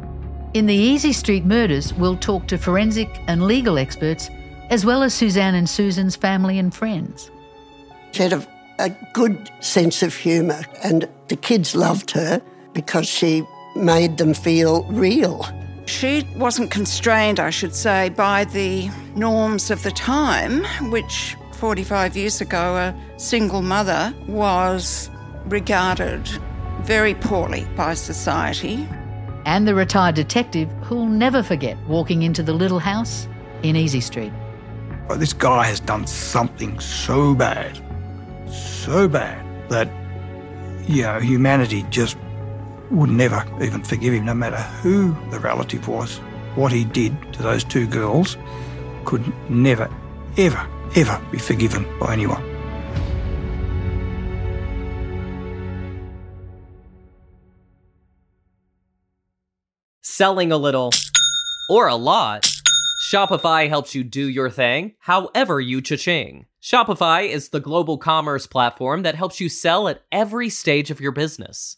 [0.54, 4.30] In the Easy Street murders, we'll talk to forensic and legal experts,
[4.70, 7.32] as well as Suzanne and Susan's family and friends.
[8.12, 12.40] She had a, a good sense of humour, and the kids loved her
[12.74, 13.44] because she
[13.76, 15.48] made them feel real.
[15.92, 22.40] She wasn't constrained, I should say, by the norms of the time, which 45 years
[22.40, 25.12] ago a single mother was
[25.46, 26.26] regarded
[26.84, 28.88] very poorly by society.
[29.46, 33.28] And the retired detective who'll never forget walking into the little house
[33.62, 34.32] in Easy Street.
[35.18, 37.78] This guy has done something so bad,
[38.50, 39.90] so bad, that,
[40.88, 42.18] you know, humanity just
[42.92, 46.18] would never even forgive him, no matter who the relative was.
[46.56, 48.38] What he did to those two girls
[49.06, 49.90] could never,
[50.38, 52.44] ever, ever be forgiven by anyone.
[60.04, 60.92] Selling a little
[61.70, 62.48] or a lot,
[63.12, 66.46] Shopify helps you do your thing however you cha-ching.
[66.62, 71.12] Shopify is the global commerce platform that helps you sell at every stage of your
[71.12, 71.78] business.